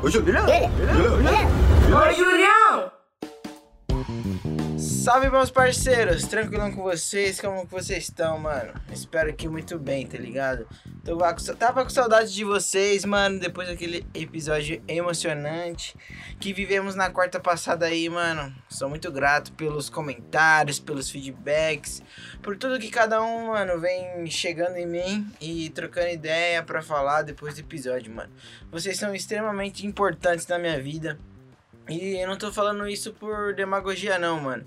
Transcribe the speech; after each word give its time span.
Oi, 0.00 0.12
Julião! 2.14 2.92
Salve, 4.78 5.28
meus 5.28 5.50
parceiros! 5.50 6.24
Tranquilão 6.24 6.70
com 6.70 6.84
vocês? 6.84 7.40
Como 7.40 7.66
que 7.66 7.72
vocês 7.72 8.04
estão, 8.04 8.38
mano? 8.38 8.74
Espero 8.92 9.34
que 9.34 9.48
muito 9.48 9.76
bem, 9.76 10.06
tá 10.06 10.16
ligado? 10.16 10.68
Tava 11.58 11.84
com 11.84 11.88
saudade 11.88 12.34
de 12.34 12.44
vocês, 12.44 13.02
mano, 13.06 13.40
depois 13.40 13.66
daquele 13.66 14.06
episódio 14.12 14.82
emocionante 14.86 15.96
que 16.38 16.52
vivemos 16.52 16.94
na 16.94 17.08
quarta 17.08 17.40
passada 17.40 17.86
aí, 17.86 18.10
mano. 18.10 18.54
Sou 18.68 18.90
muito 18.90 19.10
grato 19.10 19.50
pelos 19.52 19.88
comentários, 19.88 20.78
pelos 20.78 21.08
feedbacks, 21.08 22.02
por 22.42 22.58
tudo 22.58 22.78
que 22.78 22.90
cada 22.90 23.22
um, 23.22 23.48
mano, 23.48 23.80
vem 23.80 24.26
chegando 24.26 24.76
em 24.76 24.86
mim 24.86 25.26
e 25.40 25.70
trocando 25.70 26.08
ideia 26.08 26.62
pra 26.62 26.82
falar 26.82 27.22
depois 27.22 27.54
do 27.54 27.60
episódio, 27.60 28.14
mano. 28.14 28.30
Vocês 28.70 28.98
são 28.98 29.14
extremamente 29.14 29.86
importantes 29.86 30.46
na 30.46 30.58
minha 30.58 30.78
vida. 30.78 31.18
E 31.88 32.20
eu 32.20 32.28
não 32.28 32.36
tô 32.36 32.52
falando 32.52 32.86
isso 32.86 33.14
por 33.14 33.54
demagogia, 33.54 34.18
não, 34.18 34.38
mano. 34.40 34.66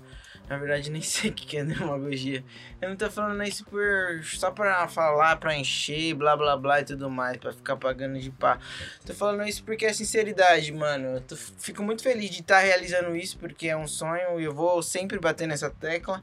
Na 0.52 0.58
verdade, 0.58 0.90
nem 0.90 1.00
sei 1.00 1.30
o 1.30 1.32
que 1.32 1.56
é 1.56 1.64
demagogia. 1.64 2.44
Eu 2.78 2.90
não 2.90 2.96
tô 2.96 3.10
falando 3.10 3.42
isso 3.42 3.64
por 3.64 4.22
só 4.22 4.50
pra 4.50 4.86
falar, 4.86 5.36
pra 5.36 5.56
encher, 5.56 6.12
blá 6.12 6.36
blá 6.36 6.58
blá 6.58 6.82
e 6.82 6.84
tudo 6.84 7.08
mais, 7.08 7.38
pra 7.38 7.54
ficar 7.54 7.74
pagando 7.78 8.18
de 8.20 8.30
pá. 8.30 8.58
Tô 9.06 9.14
falando 9.14 9.48
isso 9.48 9.64
porque 9.64 9.86
é 9.86 9.92
sinceridade, 9.94 10.70
mano. 10.70 11.06
Eu 11.16 11.20
tô- 11.22 11.36
fico 11.36 11.82
muito 11.82 12.02
feliz 12.02 12.28
de 12.28 12.42
estar 12.42 12.58
realizando 12.58 13.16
isso 13.16 13.38
porque 13.38 13.66
é 13.68 13.74
um 13.76 13.88
sonho 13.88 14.38
e 14.38 14.44
eu 14.44 14.52
vou 14.52 14.82
sempre 14.82 15.18
bater 15.18 15.48
nessa 15.48 15.70
tecla. 15.70 16.22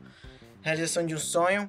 Realização 0.61 1.03
de 1.03 1.15
um 1.15 1.19
sonho. 1.19 1.67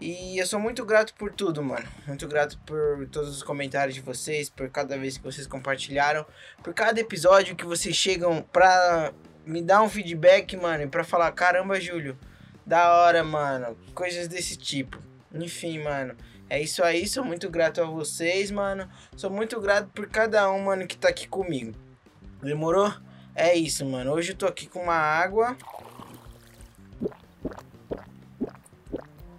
E 0.00 0.36
eu 0.36 0.46
sou 0.48 0.58
muito 0.58 0.84
grato 0.84 1.14
por 1.14 1.30
tudo, 1.32 1.62
mano. 1.62 1.86
Muito 2.08 2.26
grato 2.26 2.58
por 2.66 3.06
todos 3.12 3.28
os 3.36 3.42
comentários 3.44 3.94
de 3.94 4.00
vocês, 4.00 4.50
por 4.50 4.68
cada 4.68 4.98
vez 4.98 5.16
que 5.16 5.22
vocês 5.22 5.46
compartilharam, 5.46 6.26
por 6.60 6.74
cada 6.74 6.98
episódio 6.98 7.54
que 7.54 7.64
vocês 7.66 7.94
chegam 7.94 8.42
pra 8.52 9.12
me 9.44 9.62
dar 9.62 9.82
um 9.82 9.88
feedback, 9.88 10.56
mano, 10.56 10.88
pra 10.88 11.04
falar, 11.04 11.32
caramba, 11.32 11.80
Júlio, 11.80 12.18
da 12.64 12.92
hora, 12.94 13.24
mano, 13.24 13.76
coisas 13.94 14.28
desse 14.28 14.56
tipo. 14.56 14.98
Enfim, 15.32 15.82
mano, 15.82 16.16
é 16.48 16.60
isso 16.60 16.82
aí, 16.82 17.06
sou 17.06 17.24
muito 17.24 17.48
grato 17.48 17.80
a 17.80 17.84
vocês, 17.84 18.50
mano. 18.50 18.88
Sou 19.16 19.30
muito 19.30 19.60
grato 19.60 19.88
por 19.94 20.08
cada 20.08 20.50
um, 20.50 20.64
mano, 20.64 20.86
que 20.86 20.96
tá 20.96 21.08
aqui 21.08 21.28
comigo. 21.28 21.74
Demorou? 22.42 22.92
É 23.34 23.54
isso, 23.54 23.84
mano. 23.86 24.12
Hoje 24.12 24.32
eu 24.32 24.36
tô 24.36 24.46
aqui 24.46 24.66
com 24.66 24.82
uma 24.82 24.96
água. 24.96 25.56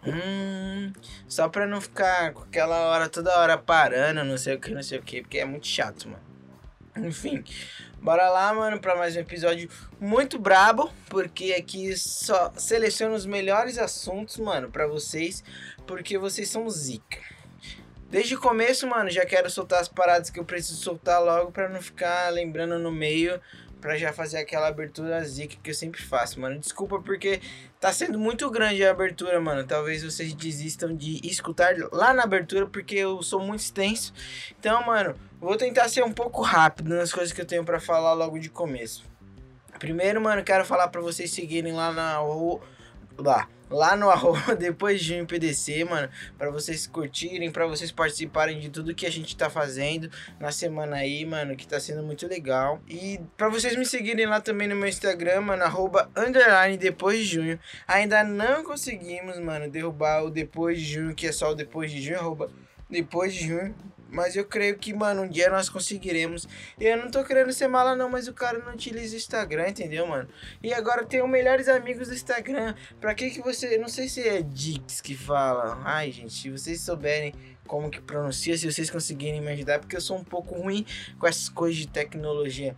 Hum, 0.05 0.91
só 1.27 1.47
pra 1.47 1.67
não 1.67 1.79
ficar 1.79 2.33
com 2.33 2.43
aquela 2.43 2.79
hora 2.87 3.07
toda 3.07 3.37
hora 3.37 3.57
parando, 3.57 4.23
não 4.23 4.37
sei 4.37 4.55
o 4.55 4.59
que, 4.59 4.73
não 4.73 4.81
sei 4.81 4.97
o 4.97 5.03
que, 5.03 5.21
porque 5.21 5.37
é 5.37 5.45
muito 5.45 5.67
chato, 5.67 6.07
mano. 6.07 6.23
Enfim, 7.07 7.43
bora 8.01 8.29
lá, 8.29 8.51
mano, 8.51 8.79
pra 8.79 8.95
mais 8.95 9.15
um 9.15 9.19
episódio 9.19 9.69
muito 9.99 10.39
brabo, 10.39 10.91
porque 11.07 11.53
aqui 11.53 11.95
só 11.95 12.51
seleciono 12.57 13.13
os 13.13 13.27
melhores 13.27 13.77
assuntos, 13.77 14.37
mano, 14.37 14.71
pra 14.71 14.87
vocês, 14.87 15.43
porque 15.85 16.17
vocês 16.17 16.49
são 16.49 16.67
zica. 16.69 17.19
Desde 18.09 18.35
o 18.35 18.39
começo, 18.39 18.87
mano, 18.87 19.09
já 19.09 19.23
quero 19.23 19.49
soltar 19.49 19.79
as 19.79 19.87
paradas 19.87 20.31
que 20.31 20.39
eu 20.39 20.43
preciso 20.43 20.81
soltar 20.81 21.23
logo 21.23 21.51
pra 21.51 21.69
não 21.69 21.81
ficar 21.81 22.29
lembrando 22.29 22.77
no 22.79 22.91
meio, 22.91 23.39
pra 23.81 23.97
já 23.97 24.13
fazer 24.13 24.37
aquela 24.37 24.67
abertura 24.67 25.21
zica 25.25 25.57
que 25.61 25.71
eu 25.71 25.73
sempre 25.73 26.01
faço, 26.01 26.39
mano. 26.39 26.59
Desculpa 26.59 27.01
porque 27.01 27.41
tá 27.79 27.91
sendo 27.91 28.19
muito 28.19 28.49
grande 28.49 28.85
a 28.85 28.91
abertura, 28.91 29.41
mano. 29.41 29.65
Talvez 29.65 30.03
vocês 30.03 30.33
desistam 30.33 30.95
de 30.95 31.19
escutar 31.27 31.75
lá 31.91 32.13
na 32.13 32.23
abertura 32.23 32.67
porque 32.67 32.95
eu 32.95 33.21
sou 33.23 33.39
muito 33.39 33.61
extenso. 33.61 34.13
Então, 34.57 34.85
mano, 34.85 35.15
vou 35.39 35.57
tentar 35.57 35.89
ser 35.89 36.03
um 36.03 36.13
pouco 36.13 36.41
rápido 36.41 36.95
nas 36.95 37.11
coisas 37.11 37.33
que 37.33 37.41
eu 37.41 37.45
tenho 37.45 37.65
pra 37.65 37.79
falar 37.79 38.13
logo 38.13 38.39
de 38.39 38.49
começo. 38.49 39.03
Primeiro, 39.79 40.21
mano, 40.21 40.43
quero 40.43 40.63
falar 40.63 40.87
pra 40.89 41.01
vocês 41.01 41.31
seguirem 41.31 41.73
lá 41.73 41.91
na. 41.91 42.19
Lá, 43.17 43.47
lá 43.71 43.95
no 43.95 44.09
arroba 44.11 44.55
depois 44.55 44.99
de 44.99 45.07
junho 45.07 45.25
PDC, 45.25 45.85
mano, 45.85 46.09
pra 46.37 46.51
vocês 46.51 46.85
curtirem, 46.85 47.51
pra 47.51 47.65
vocês 47.65 47.91
participarem 47.91 48.59
de 48.59 48.69
tudo 48.69 48.93
que 48.93 49.05
a 49.05 49.11
gente 49.11 49.35
tá 49.35 49.49
fazendo 49.49 50.11
na 50.39 50.51
semana 50.51 50.97
aí, 50.97 51.25
mano, 51.25 51.55
que 51.55 51.67
tá 51.67 51.79
sendo 51.79 52.03
muito 52.03 52.27
legal. 52.27 52.81
E 52.87 53.19
pra 53.37 53.49
vocês 53.49 53.75
me 53.75 53.85
seguirem 53.85 54.25
lá 54.25 54.41
também 54.41 54.67
no 54.67 54.75
meu 54.75 54.87
Instagram, 54.87 55.41
mano, 55.41 55.63
arroba 55.63 56.09
underline 56.15 56.77
depois 56.77 57.19
de 57.19 57.25
junho. 57.25 57.59
Ainda 57.87 58.23
não 58.23 58.63
conseguimos, 58.63 59.39
mano, 59.39 59.69
derrubar 59.69 60.23
o 60.23 60.29
depois 60.29 60.79
de 60.79 60.85
junho, 60.85 61.15
que 61.15 61.27
é 61.27 61.31
só 61.31 61.51
o 61.51 61.55
depois 61.55 61.91
de 61.91 62.01
junho, 62.01 62.19
arroba 62.19 62.51
depois 62.89 63.33
de 63.33 63.47
junho. 63.47 63.73
Mas 64.11 64.35
eu 64.35 64.45
creio 64.45 64.77
que, 64.77 64.93
mano, 64.93 65.23
um 65.23 65.27
dia 65.27 65.49
nós 65.49 65.69
conseguiremos. 65.69 66.47
E 66.77 66.85
eu 66.85 66.97
não 66.97 67.09
tô 67.09 67.23
querendo 67.23 67.51
ser 67.53 67.67
mala, 67.67 67.95
não, 67.95 68.09
mas 68.09 68.27
o 68.27 68.33
cara 68.33 68.59
não 68.59 68.73
utiliza 68.73 69.15
o 69.15 69.17
Instagram, 69.17 69.69
entendeu, 69.69 70.05
mano? 70.05 70.27
E 70.61 70.73
agora 70.73 71.05
tem 71.05 71.23
os 71.23 71.29
melhores 71.29 71.67
amigos 71.69 72.09
do 72.09 72.13
Instagram. 72.13 72.75
Pra 72.99 73.15
que 73.15 73.29
que 73.31 73.41
você. 73.41 73.77
Não 73.77 73.87
sei 73.87 74.09
se 74.09 74.27
é 74.27 74.41
Dix 74.41 74.99
que 74.99 75.15
fala. 75.15 75.81
Ai, 75.85 76.11
gente, 76.11 76.33
se 76.33 76.49
vocês 76.49 76.81
souberem 76.81 77.33
como 77.65 77.89
que 77.89 78.01
pronuncia, 78.01 78.57
se 78.57 78.69
vocês 78.69 78.89
conseguirem 78.89 79.39
me 79.39 79.49
ajudar, 79.51 79.79
porque 79.79 79.95
eu 79.95 80.01
sou 80.01 80.17
um 80.17 80.23
pouco 80.23 80.55
ruim 80.55 80.85
com 81.17 81.25
essas 81.25 81.47
coisas 81.47 81.77
de 81.77 81.87
tecnologia. 81.87 82.75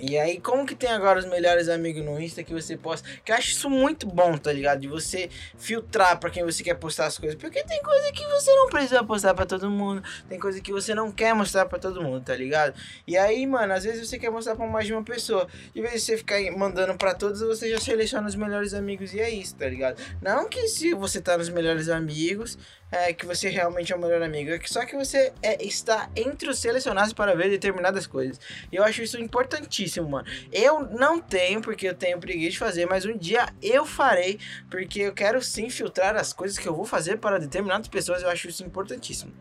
E 0.00 0.18
aí, 0.18 0.40
como 0.40 0.66
que 0.66 0.74
tem 0.74 0.90
agora 0.90 1.18
os 1.18 1.24
melhores 1.24 1.68
amigos 1.68 2.04
no 2.04 2.20
Insta 2.20 2.42
que 2.42 2.52
você 2.52 2.76
posta? 2.76 3.08
Que 3.24 3.32
eu 3.32 3.36
acho 3.36 3.50
isso 3.50 3.68
muito 3.68 4.06
bom, 4.06 4.36
tá 4.36 4.52
ligado? 4.52 4.80
De 4.80 4.88
você 4.88 5.28
filtrar 5.56 6.18
pra 6.18 6.30
quem 6.30 6.44
você 6.44 6.62
quer 6.62 6.74
postar 6.74 7.06
as 7.06 7.18
coisas. 7.18 7.38
Porque 7.38 7.62
tem 7.64 7.82
coisa 7.82 8.12
que 8.12 8.26
você 8.26 8.54
não 8.54 8.68
precisa 8.68 9.02
postar 9.04 9.34
pra 9.34 9.46
todo 9.46 9.70
mundo. 9.70 10.02
Tem 10.28 10.38
coisa 10.38 10.60
que 10.60 10.72
você 10.72 10.94
não 10.94 11.10
quer 11.10 11.34
mostrar 11.34 11.66
pra 11.66 11.78
todo 11.78 12.02
mundo, 12.02 12.24
tá 12.24 12.34
ligado? 12.34 12.74
E 13.06 13.16
aí, 13.16 13.46
mano, 13.46 13.72
às 13.72 13.84
vezes 13.84 14.08
você 14.08 14.18
quer 14.18 14.30
mostrar 14.30 14.56
pra 14.56 14.66
mais 14.66 14.86
de 14.86 14.92
uma 14.92 15.02
pessoa. 15.02 15.48
Em 15.74 15.80
vez 15.80 15.94
de 15.94 16.00
você 16.00 16.16
ficar 16.16 16.38
mandando 16.56 16.96
pra 16.96 17.14
todos, 17.14 17.40
você 17.40 17.70
já 17.70 17.78
seleciona 17.78 18.28
os 18.28 18.34
melhores 18.34 18.74
amigos 18.74 19.12
e 19.14 19.20
é 19.20 19.30
isso, 19.30 19.54
tá 19.56 19.68
ligado? 19.68 20.00
Não 20.22 20.48
que 20.48 20.68
se 20.68 20.94
você 20.94 21.20
tá 21.20 21.36
nos 21.36 21.48
melhores 21.48 21.88
amigos, 21.88 22.58
é 22.90 23.12
que 23.12 23.26
você 23.26 23.48
realmente 23.48 23.92
é 23.92 23.96
o 23.96 23.98
melhor 23.98 24.22
amigo. 24.22 24.50
É 24.50 24.60
só 24.64 24.84
que 24.84 24.96
você 24.96 25.32
é, 25.42 25.62
está 25.64 26.10
entre 26.16 26.48
os 26.48 26.58
selecionados 26.58 27.12
para 27.12 27.34
ver 27.34 27.50
determinadas 27.50 28.06
coisas. 28.06 28.40
E 28.72 28.76
eu 28.76 28.84
acho 28.84 29.02
isso 29.02 29.20
importantíssimo, 29.20 30.08
mano. 30.08 30.26
Eu 30.52 30.80
não 30.80 31.20
tenho, 31.20 31.60
porque 31.60 31.88
eu 31.88 31.94
tenho 31.94 32.18
preguiça 32.18 32.52
de 32.52 32.58
fazer, 32.58 32.86
mas 32.86 33.04
um 33.04 33.16
dia 33.16 33.46
eu 33.62 33.84
farei, 33.84 34.38
porque 34.70 35.00
eu 35.00 35.12
quero 35.12 35.42
sim 35.42 35.68
filtrar 35.70 36.16
as 36.16 36.32
coisas 36.32 36.58
que 36.58 36.66
eu 36.66 36.74
vou 36.74 36.84
fazer 36.84 37.18
para 37.18 37.38
determinadas 37.38 37.88
pessoas. 37.88 38.22
Eu 38.22 38.30
acho 38.30 38.48
isso 38.48 38.64
importantíssimo. 38.64 39.32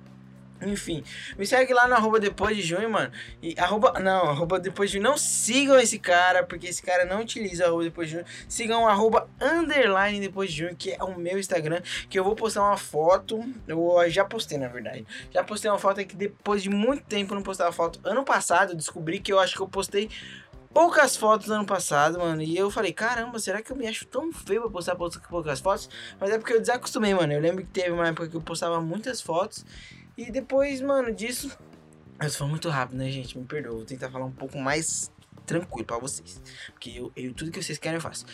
Enfim, 0.62 1.04
me 1.38 1.46
segue 1.46 1.74
lá 1.74 1.88
no 1.88 1.96
arroba 1.96 2.20
depois 2.20 2.56
de 2.56 2.64
junho, 2.64 2.90
mano. 2.90 3.12
E 3.42 3.56
arroba. 3.60 4.00
Não, 4.00 4.30
arroba 4.30 4.60
depois 4.60 4.90
de 4.90 4.98
junho. 4.98 5.10
Não 5.10 5.18
sigam 5.18 5.80
esse 5.80 6.00
cara, 6.00 6.44
porque 6.44 6.68
esse 6.68 6.82
cara 6.82 7.06
não 7.06 7.22
utiliza 7.22 7.66
arroba 7.66 7.84
depois 7.84 8.08
de 8.08 8.16
junho. 8.16 8.26
Sigam 8.48 8.88
arroba 8.88 9.30
underline 9.42 10.20
depois 10.20 10.52
de 10.52 10.58
junho, 10.58 10.76
que 10.76 10.92
é 10.92 11.04
o 11.04 11.18
meu 11.18 11.38
Instagram. 11.38 11.82
Que 12.10 12.18
eu 12.18 12.24
vou 12.24 12.36
postar 12.36 12.64
uma 12.64 12.78
foto. 12.78 13.40
Eu 13.68 13.98
já 14.10 14.26
postei, 14.26 14.58
na 14.58 14.68
verdade. 14.68 15.06
Já 15.32 15.44
postei 15.44 15.70
uma 15.70 15.80
foto 15.80 16.04
que 16.06 16.16
depois 16.16 16.64
de 16.64 16.70
muito 16.70 17.04
tempo 17.04 17.36
não 17.36 17.44
postava 17.44 17.72
foto. 17.72 18.00
Ano 18.04 18.24
passado 18.24 18.72
eu 18.72 18.76
descobri 18.76 19.20
que 19.20 19.32
eu 19.32 19.40
acho 19.40 19.56
que 19.56 19.62
eu 19.62 19.68
postei 19.68 20.10
poucas 20.74 21.16
fotos 21.18 21.48
no 21.48 21.56
ano 21.56 21.66
passado, 21.66 22.20
mano. 22.20 22.42
E 22.42 22.56
eu 22.56 22.70
falei, 22.70 22.94
caramba, 22.94 23.40
será 23.40 23.62
que 23.62 23.72
eu 23.72 23.76
me 23.76 23.88
acho 23.88 24.06
tão 24.06 24.32
feio 24.32 24.62
pra 24.62 24.70
postar 24.70 24.96
poucas 24.96 25.60
fotos? 25.60 25.90
Mas 26.20 26.30
é 26.30 26.38
porque 26.38 26.54
eu 26.54 26.60
desacostumei, 26.60 27.14
mano. 27.14 27.34
Eu 27.34 27.40
lembro 27.40 27.64
que 27.64 27.72
teve 27.72 27.92
uma 27.92 28.08
época 28.08 28.28
que 28.28 28.36
eu 28.36 28.42
postava 28.42 28.80
muitas 28.80 29.20
fotos. 29.20 29.66
E 30.18 30.32
depois, 30.32 30.82
mano, 30.82 31.14
disso. 31.14 31.56
Mas 32.18 32.36
foi 32.36 32.48
muito 32.48 32.68
rápido, 32.70 32.98
né, 32.98 33.10
gente? 33.12 33.38
Me 33.38 33.46
perdoa. 33.46 33.76
Vou 33.76 33.86
tentar 33.86 34.10
falar 34.10 34.26
um 34.26 34.32
pouco 34.32 34.58
mais 34.58 35.12
tranquilo 35.46 35.86
pra 35.86 36.00
vocês. 36.00 36.42
Porque 36.72 36.90
eu, 36.90 37.12
eu- 37.16 37.34
tudo 37.34 37.52
que 37.52 37.62
vocês 37.62 37.78
querem 37.78 37.98
eu 37.98 38.02
faço. 38.02 38.26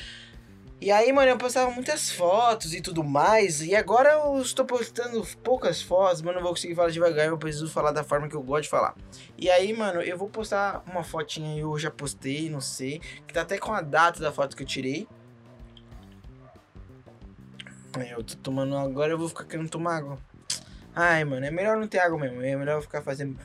E 0.79 0.91
aí, 0.91 1.13
mano, 1.13 1.29
eu 1.29 1.37
postava 1.37 1.71
muitas 1.71 2.11
fotos 2.11 2.73
e 2.73 2.81
tudo 2.81 3.03
mais. 3.03 3.61
E 3.61 3.73
agora 3.75 4.09
eu 4.13 4.41
estou 4.41 4.65
postando 4.65 5.25
poucas 5.43 5.81
fotos, 5.81 6.21
mas 6.21 6.33
não 6.35 6.41
vou 6.41 6.51
conseguir 6.51 6.75
falar 6.75 6.89
devagar. 6.89 7.27
Eu 7.27 7.37
preciso 7.37 7.69
falar 7.69 7.91
da 7.91 8.03
forma 8.03 8.27
que 8.27 8.35
eu 8.35 8.41
gosto 8.41 8.63
de 8.63 8.69
falar. 8.69 8.95
E 9.37 9.49
aí, 9.49 9.71
mano, 9.73 10.01
eu 10.01 10.17
vou 10.17 10.29
postar 10.29 10.83
uma 10.89 11.03
fotinha 11.03 11.57
eu 11.59 11.77
já 11.77 11.91
postei, 11.91 12.49
não 12.49 12.59
sei. 12.61 12.99
Que 13.27 13.33
tá 13.33 13.41
até 13.41 13.57
com 13.57 13.71
a 13.73 13.81
data 13.81 14.19
da 14.21 14.31
foto 14.31 14.55
que 14.57 14.63
eu 14.63 14.67
tirei. 14.67 15.07
Eu 18.09 18.23
tô 18.23 18.35
tomando 18.37 18.75
agora, 18.75 19.11
eu 19.13 19.17
vou 19.17 19.29
ficar 19.29 19.45
querendo 19.45 19.69
tomar 19.69 19.97
água. 19.97 20.17
Ai, 20.95 21.23
mano, 21.23 21.45
é 21.45 21.51
melhor 21.51 21.77
não 21.77 21.87
ter 21.87 21.99
água 21.99 22.19
mesmo. 22.19 22.41
É 22.41 22.55
melhor 22.55 22.81
ficar 22.81 23.01
fazendo. 23.01 23.37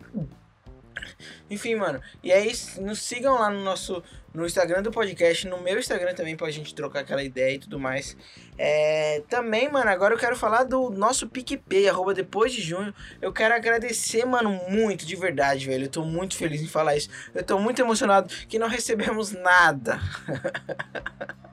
Enfim, 1.50 1.74
mano. 1.74 2.00
E 2.22 2.32
aí, 2.32 2.52
nos 2.78 3.00
sigam 3.00 3.34
lá 3.34 3.50
no 3.50 3.62
nosso 3.62 4.02
no 4.32 4.46
Instagram 4.46 4.82
do 4.82 4.90
podcast, 4.90 5.48
no 5.48 5.60
meu 5.60 5.78
Instagram 5.78 6.14
também, 6.14 6.36
pra 6.36 6.50
gente 6.50 6.74
trocar 6.74 7.00
aquela 7.00 7.24
ideia 7.24 7.54
e 7.54 7.58
tudo 7.58 7.78
mais. 7.78 8.16
É, 8.56 9.22
também, 9.28 9.70
mano, 9.70 9.90
agora 9.90 10.14
eu 10.14 10.18
quero 10.18 10.36
falar 10.36 10.64
do 10.64 10.90
nosso 10.90 11.28
PicPay, 11.28 11.88
arroba 11.88 12.14
depois 12.14 12.52
de 12.52 12.60
junho. 12.60 12.94
Eu 13.20 13.32
quero 13.32 13.54
agradecer, 13.54 14.24
mano, 14.24 14.50
muito, 14.68 15.06
de 15.06 15.16
verdade, 15.16 15.66
velho. 15.66 15.86
Eu 15.86 15.90
tô 15.90 16.04
muito 16.04 16.36
feliz 16.36 16.60
em 16.60 16.68
falar 16.68 16.96
isso. 16.96 17.08
Eu 17.34 17.42
tô 17.42 17.58
muito 17.58 17.80
emocionado 17.80 18.28
que 18.46 18.58
não 18.58 18.68
recebemos 18.68 19.32
nada. 19.32 19.98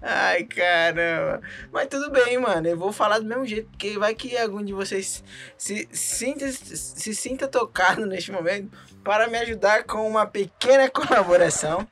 Ai, 0.00 0.44
caramba. 0.44 1.40
Mas 1.70 1.88
tudo 1.88 2.10
bem, 2.10 2.38
mano. 2.38 2.66
Eu 2.66 2.78
vou 2.78 2.92
falar 2.92 3.18
do 3.18 3.24
mesmo 3.24 3.44
jeito, 3.44 3.68
porque 3.70 3.98
vai 3.98 4.14
que 4.14 4.36
algum 4.36 4.62
de 4.62 4.72
vocês 4.72 5.22
se 5.56 5.88
sinta, 5.92 6.50
se 6.50 7.14
sinta 7.14 7.46
tocado 7.46 8.06
neste 8.06 8.32
momento 8.32 8.70
para 9.04 9.28
me 9.28 9.38
ajudar 9.38 9.84
com 9.84 10.08
uma 10.08 10.26
pequena 10.26 10.88
colaboração. 10.88 11.86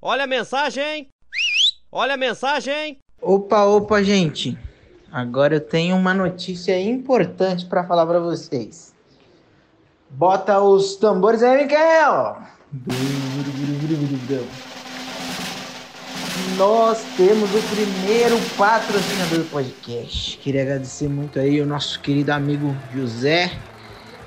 Olha 0.00 0.24
a 0.24 0.26
mensagem! 0.26 1.08
Olha 1.90 2.14
a 2.14 2.16
mensagem! 2.16 2.98
Opa, 3.20 3.64
opa, 3.64 4.02
gente. 4.02 4.58
Agora 5.10 5.56
eu 5.56 5.60
tenho 5.60 5.96
uma 5.96 6.12
notícia 6.12 6.78
importante 6.78 7.64
para 7.66 7.84
falar 7.84 8.06
para 8.06 8.20
vocês. 8.20 8.94
Bota 10.10 10.60
os 10.60 10.96
tambores 10.96 11.42
aí, 11.42 11.64
Mikael! 11.64 12.42
Nós 16.56 17.02
temos 17.16 17.50
o 17.54 17.62
primeiro 17.74 18.38
patrocinador 18.56 19.38
do 19.38 19.50
podcast. 19.50 20.38
Queria 20.38 20.62
agradecer 20.62 21.08
muito 21.08 21.38
aí 21.38 21.60
o 21.60 21.66
nosso 21.66 22.00
querido 22.00 22.32
amigo 22.32 22.74
José, 22.94 23.52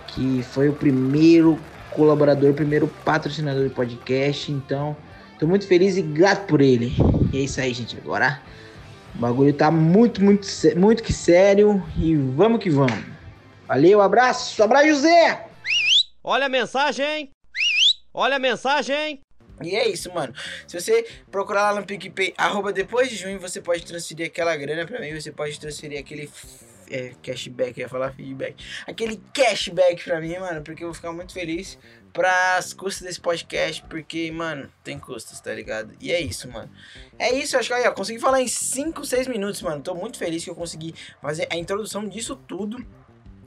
que 0.07 0.43
foi 0.43 0.69
o 0.69 0.73
primeiro 0.73 1.59
colaborador, 1.91 2.53
primeiro 2.53 2.87
patrocinador 3.03 3.63
do 3.63 3.69
podcast. 3.69 4.51
Então, 4.51 4.95
tô 5.39 5.47
muito 5.47 5.67
feliz 5.67 5.97
e 5.97 6.01
grato 6.01 6.45
por 6.45 6.61
ele. 6.61 6.93
E 7.33 7.37
é 7.37 7.41
isso 7.41 7.59
aí, 7.59 7.73
gente. 7.73 7.97
Agora 7.97 8.41
o 9.15 9.19
bagulho 9.19 9.53
tá 9.53 9.71
muito, 9.71 10.23
muito, 10.23 10.47
muito 10.77 11.03
que 11.03 11.13
sério 11.13 11.83
e 11.97 12.15
vamos 12.15 12.61
que 12.61 12.69
vamos. 12.69 13.03
Valeu, 13.67 14.01
abraço, 14.01 14.61
abraço, 14.63 14.87
José! 14.87 15.47
Olha 16.23 16.45
a 16.45 16.49
mensagem! 16.49 17.29
Olha 18.13 18.37
a 18.37 18.39
mensagem! 18.39 19.21
E 19.61 19.75
é 19.75 19.87
isso, 19.87 20.13
mano. 20.13 20.33
Se 20.67 20.79
você 20.79 21.05
procurar 21.31 21.71
lá 21.71 21.79
no 21.79 21.85
PicPay, 21.85 22.33
arroba 22.37 22.71
depois 22.71 23.09
de 23.09 23.15
junho, 23.15 23.39
você 23.39 23.61
pode 23.61 23.85
transferir 23.85 24.27
aquela 24.27 24.55
grana 24.55 24.85
pra 24.85 24.99
mim, 24.99 25.19
você 25.19 25.31
pode 25.31 25.59
transferir 25.59 25.99
aquele 25.99 26.29
é, 26.89 27.13
cashback, 27.21 27.79
ia 27.79 27.87
falar 27.87 28.11
feedback. 28.11 28.55
Aquele 28.87 29.21
cashback 29.33 30.03
pra 30.03 30.19
mim, 30.19 30.37
mano, 30.37 30.61
porque 30.61 30.83
eu 30.83 30.87
vou 30.87 30.95
ficar 30.95 31.11
muito 31.11 31.33
feliz 31.33 31.77
pras 32.11 32.73
custas 32.73 33.03
desse 33.03 33.21
podcast, 33.21 33.83
porque, 33.87 34.31
mano, 34.31 34.69
tem 34.83 34.97
custos, 34.97 35.39
tá 35.39 35.53
ligado? 35.53 35.93
E 36.01 36.11
é 36.11 36.19
isso, 36.19 36.49
mano. 36.49 36.69
É 37.19 37.31
isso, 37.31 37.55
acho 37.55 37.67
que 37.67 37.73
aí, 37.73 37.87
ó, 37.87 37.91
consegui 37.91 38.19
falar 38.19 38.41
em 38.41 38.47
5, 38.47 39.05
6 39.05 39.27
minutos, 39.27 39.61
mano. 39.61 39.81
Tô 39.81 39.93
muito 39.93 40.17
feliz 40.17 40.43
que 40.43 40.49
eu 40.49 40.55
consegui 40.55 40.93
fazer 41.21 41.47
a 41.51 41.55
introdução 41.55 42.07
disso 42.07 42.35
tudo 42.35 42.83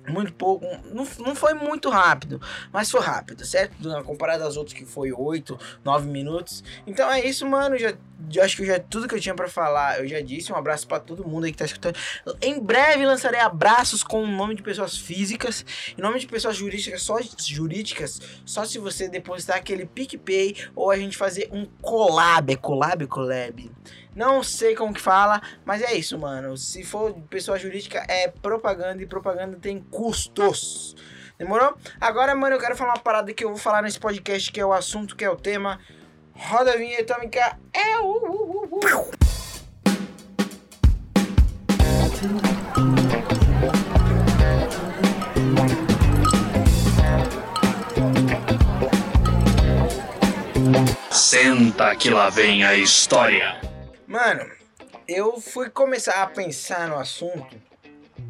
muito 0.09 0.33
pouco, 0.33 0.67
não, 0.93 1.07
não 1.19 1.35
foi 1.35 1.55
muito 1.55 1.89
rápido, 1.89 2.41
mas 2.73 2.91
foi 2.91 3.01
rápido, 3.01 3.45
certo? 3.45 3.77
Comparado 4.05 4.43
às 4.45 4.57
outras 4.57 4.77
que 4.77 4.85
foi 4.85 5.13
8, 5.13 5.59
9 5.85 6.09
minutos. 6.09 6.65
Então 6.87 7.11
é 7.11 7.25
isso, 7.25 7.47
mano. 7.49 7.79
Já, 7.79 7.95
já 8.29 8.45
acho 8.45 8.57
que 8.57 8.67
já 8.67 8.81
tudo 8.81 9.07
que 9.07 9.15
eu 9.15 9.21
tinha 9.21 9.35
para 9.35 9.49
falar, 9.49 10.01
eu 10.01 10.09
já 10.09 10.21
disse. 10.21 10.53
Um 10.53 10.57
abraço 10.57 10.87
para 10.89 10.99
todo 10.99 11.27
mundo 11.27 11.45
aí 11.45 11.53
que 11.53 11.59
tá 11.59 11.65
escutando. 11.65 11.97
Em 12.41 12.59
breve 12.61 13.07
lançarei 13.07 13.41
abraços 13.41 14.03
com 14.03 14.25
o 14.25 14.27
nome 14.27 14.55
de 14.55 14.63
pessoas 14.63 14.97
físicas, 14.97 15.65
em 15.97 16.01
nome 16.03 16.19
de 16.19 16.27
pessoas 16.27 16.57
jurídicas, 16.57 17.03
só 17.03 17.19
jurídicas, 17.39 18.21
só 18.45 18.65
se 18.65 18.79
você 18.79 19.09
depositar 19.09 19.57
aquele 19.57 19.87
PicPay 19.87 20.57
ou 20.75 20.91
a 20.91 20.97
gente 20.97 21.17
fazer 21.17 21.49
um 21.53 21.67
collab, 21.81 22.53
é 22.53 22.57
collab, 22.57 23.07
collab. 23.07 23.71
Não 24.15 24.43
sei 24.43 24.75
como 24.75 24.93
que 24.93 25.01
fala, 25.01 25.41
mas 25.65 25.81
é 25.83 25.95
isso, 25.95 26.19
mano. 26.19 26.57
Se 26.57 26.85
for 26.85 27.15
pessoa 27.31 27.59
jurídica, 27.59 28.05
é 28.09 28.29
propaganda 28.29 29.03
e 29.03 29.07
propaganda 29.07 29.57
tem 29.61 29.81
custos. 29.81 30.95
Demorou? 31.39 31.75
Agora, 32.01 32.35
mano, 32.35 32.57
eu 32.57 32.61
quero 32.61 32.77
falar 32.77 32.95
uma 32.95 33.01
parada 33.01 33.33
que 33.33 33.45
eu 33.45 33.49
vou 33.49 33.59
falar 33.59 33.83
nesse 33.83 33.99
podcast, 33.99 34.53
que 34.53 34.61
é 34.61 34.67
o 34.67 34.73
assunto, 34.73 35.17
que 35.17 35.25
é 35.25 35.31
o 35.31 35.37
tema. 35.37 35.81
Roda 36.35 36.73
a 36.73 36.77
vinheta, 36.77 37.19
Mica. 37.19 37.59
É 37.73 37.99
o. 37.99 38.05
Uh, 38.05 38.69
uh, 38.71 38.81
uh. 38.85 39.11
Senta 51.11 51.97
que 51.97 52.11
lá 52.11 52.29
vem 52.31 52.65
a 52.65 52.75
história. 52.77 53.72
Mano, 54.13 54.47
eu 55.09 55.41
fui 55.41 55.71
começar 55.71 56.23
a 56.23 56.27
pensar 56.27 56.87
no 56.87 56.99
assunto 56.99 57.57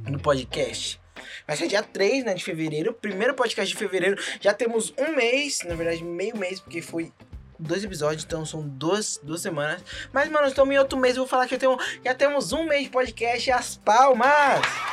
do 0.08 0.17
podcast. 0.17 1.00
Vai 1.44 1.56
ser 1.56 1.67
dia 1.67 1.82
3 1.82 2.25
né, 2.25 2.34
de 2.34 2.44
fevereiro, 2.44 2.94
primeiro 2.94 3.34
podcast 3.34 3.73
de 3.73 3.76
fevereiro. 3.76 4.17
Já 4.40 4.55
temos 4.55 4.94
um 4.96 5.17
mês, 5.17 5.58
na 5.64 5.75
verdade, 5.75 6.05
meio 6.05 6.37
mês, 6.37 6.61
porque 6.61 6.81
foi 6.81 7.12
dois 7.58 7.82
episódios, 7.82 8.23
então 8.23 8.46
são 8.46 8.62
duas, 8.62 9.19
duas 9.25 9.43
semanas. 9.43 9.82
Mas, 10.12 10.31
mano, 10.31 10.46
estamos 10.46 10.73
em 10.73 10.79
outro 10.79 10.96
mês, 10.96 11.17
eu 11.17 11.25
vou 11.25 11.29
falar 11.29 11.49
que 11.49 11.55
eu 11.56 11.58
tenho, 11.58 11.76
já 12.05 12.14
temos 12.14 12.52
um 12.52 12.62
mês 12.62 12.85
de 12.85 12.90
podcast. 12.90 13.50
As 13.50 13.76
palmas! 13.76 14.92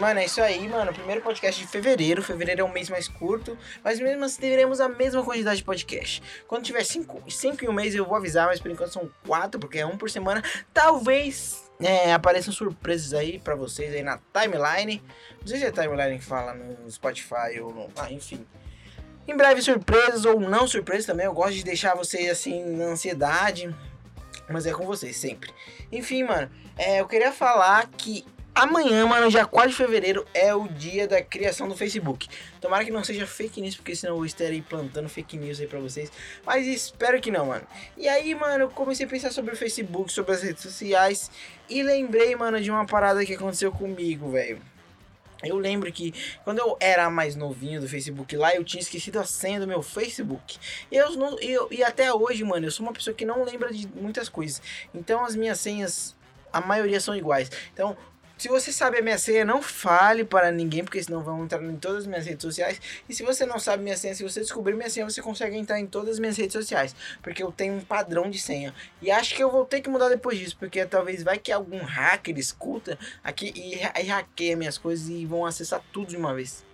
Mano, 0.00 0.20
é 0.20 0.26
isso 0.26 0.42
aí, 0.42 0.68
mano. 0.68 0.92
Primeiro 0.92 1.22
podcast 1.22 1.58
de 1.58 1.66
fevereiro. 1.66 2.22
Fevereiro 2.22 2.60
é 2.60 2.64
um 2.64 2.70
mês 2.70 2.90
mais 2.90 3.08
curto. 3.08 3.56
Mas 3.82 3.98
mesmo 3.98 4.24
assim 4.24 4.40
teremos 4.40 4.78
a 4.78 4.90
mesma 4.90 5.24
quantidade 5.24 5.56
de 5.56 5.64
podcast. 5.64 6.22
Quando 6.46 6.64
tiver 6.64 6.84
cinco, 6.84 7.22
cinco 7.30 7.64
em 7.64 7.68
um 7.68 7.72
mês, 7.72 7.94
eu 7.94 8.04
vou 8.04 8.14
avisar, 8.14 8.46
mas 8.46 8.60
por 8.60 8.70
enquanto 8.70 8.92
são 8.92 9.10
quatro, 9.26 9.58
porque 9.58 9.78
é 9.78 9.86
um 9.86 9.96
por 9.96 10.10
semana. 10.10 10.42
Talvez 10.74 11.70
é, 11.80 12.12
apareçam 12.12 12.52
surpresas 12.52 13.14
aí 13.14 13.38
para 13.38 13.54
vocês 13.54 13.94
aí 13.94 14.02
na 14.02 14.20
timeline. 14.34 15.02
Não 15.40 15.46
sei 15.46 15.60
se 15.60 15.64
é 15.64 15.72
timeline 15.72 16.18
que 16.18 16.24
fala 16.26 16.52
no 16.52 16.90
Spotify 16.90 17.58
ou 17.62 17.72
no. 17.72 17.88
Ah, 17.96 18.12
enfim. 18.12 18.46
Em 19.26 19.34
breve 19.34 19.62
surpresas 19.62 20.26
ou 20.26 20.38
não 20.38 20.68
surpresas 20.68 21.06
também. 21.06 21.24
Eu 21.24 21.32
gosto 21.32 21.54
de 21.54 21.64
deixar 21.64 21.94
vocês 21.94 22.30
assim 22.30 22.62
na 22.62 22.84
ansiedade. 22.84 23.74
Mas 24.46 24.66
é 24.66 24.72
com 24.72 24.84
vocês 24.84 25.16
sempre. 25.16 25.50
Enfim, 25.90 26.22
mano. 26.22 26.50
É, 26.76 27.00
eu 27.00 27.08
queria 27.08 27.32
falar 27.32 27.88
que 27.96 28.26
Amanhã, 28.56 29.04
mano, 29.04 29.28
dia 29.28 29.44
4 29.44 29.68
de 29.68 29.76
fevereiro, 29.76 30.26
é 30.32 30.54
o 30.54 30.66
dia 30.66 31.06
da 31.06 31.20
criação 31.20 31.68
do 31.68 31.76
Facebook. 31.76 32.26
Tomara 32.58 32.86
que 32.86 32.90
não 32.90 33.04
seja 33.04 33.26
fake 33.26 33.60
news, 33.60 33.76
porque 33.76 33.94
senão 33.94 34.14
eu 34.14 34.16
vou 34.16 34.24
estar 34.24 34.46
plantando 34.66 35.10
fake 35.10 35.36
news 35.36 35.60
aí 35.60 35.66
pra 35.66 35.78
vocês. 35.78 36.10
Mas 36.42 36.66
espero 36.66 37.20
que 37.20 37.30
não, 37.30 37.44
mano. 37.44 37.66
E 37.98 38.08
aí, 38.08 38.34
mano, 38.34 38.64
eu 38.64 38.70
comecei 38.70 39.04
a 39.04 39.08
pensar 39.10 39.30
sobre 39.30 39.52
o 39.52 39.56
Facebook, 39.58 40.10
sobre 40.10 40.32
as 40.32 40.42
redes 40.42 40.62
sociais. 40.62 41.30
E 41.68 41.82
lembrei, 41.82 42.34
mano, 42.34 42.58
de 42.58 42.70
uma 42.70 42.86
parada 42.86 43.26
que 43.26 43.34
aconteceu 43.34 43.70
comigo, 43.70 44.30
velho. 44.30 44.58
Eu 45.44 45.58
lembro 45.58 45.92
que 45.92 46.14
quando 46.42 46.60
eu 46.60 46.78
era 46.80 47.10
mais 47.10 47.36
novinho 47.36 47.82
do 47.82 47.86
Facebook 47.86 48.34
lá, 48.38 48.54
eu 48.54 48.64
tinha 48.64 48.80
esquecido 48.80 49.20
a 49.20 49.24
senha 49.24 49.60
do 49.60 49.66
meu 49.66 49.82
Facebook. 49.82 50.58
E, 50.90 50.96
eu 50.96 51.14
não, 51.14 51.38
eu, 51.40 51.68
e 51.70 51.84
até 51.84 52.10
hoje, 52.10 52.42
mano, 52.42 52.66
eu 52.66 52.70
sou 52.70 52.86
uma 52.86 52.94
pessoa 52.94 53.12
que 53.12 53.26
não 53.26 53.44
lembra 53.44 53.70
de 53.70 53.86
muitas 53.88 54.30
coisas. 54.30 54.62
Então 54.94 55.22
as 55.22 55.36
minhas 55.36 55.60
senhas, 55.60 56.16
a 56.50 56.62
maioria 56.62 56.98
são 57.00 57.14
iguais. 57.14 57.50
Então, 57.74 57.94
se 58.38 58.48
você 58.48 58.70
sabe 58.70 58.98
a 58.98 59.02
minha 59.02 59.16
senha, 59.16 59.44
não 59.44 59.62
fale 59.62 60.24
para 60.24 60.50
ninguém, 60.50 60.84
porque 60.84 61.02
senão 61.02 61.22
vão 61.22 61.44
entrar 61.44 61.62
em 61.62 61.76
todas 61.76 62.02
as 62.02 62.06
minhas 62.06 62.26
redes 62.26 62.42
sociais. 62.42 62.80
E 63.08 63.14
se 63.14 63.22
você 63.22 63.46
não 63.46 63.58
sabe 63.58 63.82
minha 63.82 63.96
senha, 63.96 64.14
se 64.14 64.22
você 64.22 64.40
descobrir 64.40 64.74
minha 64.74 64.90
senha, 64.90 65.08
você 65.08 65.22
consegue 65.22 65.56
entrar 65.56 65.80
em 65.80 65.86
todas 65.86 66.10
as 66.10 66.18
minhas 66.18 66.36
redes 66.36 66.52
sociais. 66.52 66.94
Porque 67.22 67.42
eu 67.42 67.50
tenho 67.50 67.74
um 67.74 67.80
padrão 67.80 68.28
de 68.28 68.38
senha. 68.38 68.74
E 69.00 69.10
acho 69.10 69.34
que 69.34 69.42
eu 69.42 69.50
vou 69.50 69.64
ter 69.64 69.80
que 69.80 69.88
mudar 69.88 70.10
depois 70.10 70.38
disso, 70.38 70.56
porque 70.58 70.84
talvez 70.84 71.22
vai 71.22 71.38
que 71.38 71.50
algum 71.50 71.78
hacker 71.78 72.36
escuta 72.38 72.98
aqui 73.24 73.52
e, 73.56 73.74
e 73.74 74.06
hackeia 74.06 74.56
minhas 74.56 74.76
coisas 74.76 75.08
e 75.08 75.24
vão 75.24 75.46
acessar 75.46 75.82
tudo 75.90 76.08
de 76.08 76.16
uma 76.16 76.34
vez. 76.34 76.64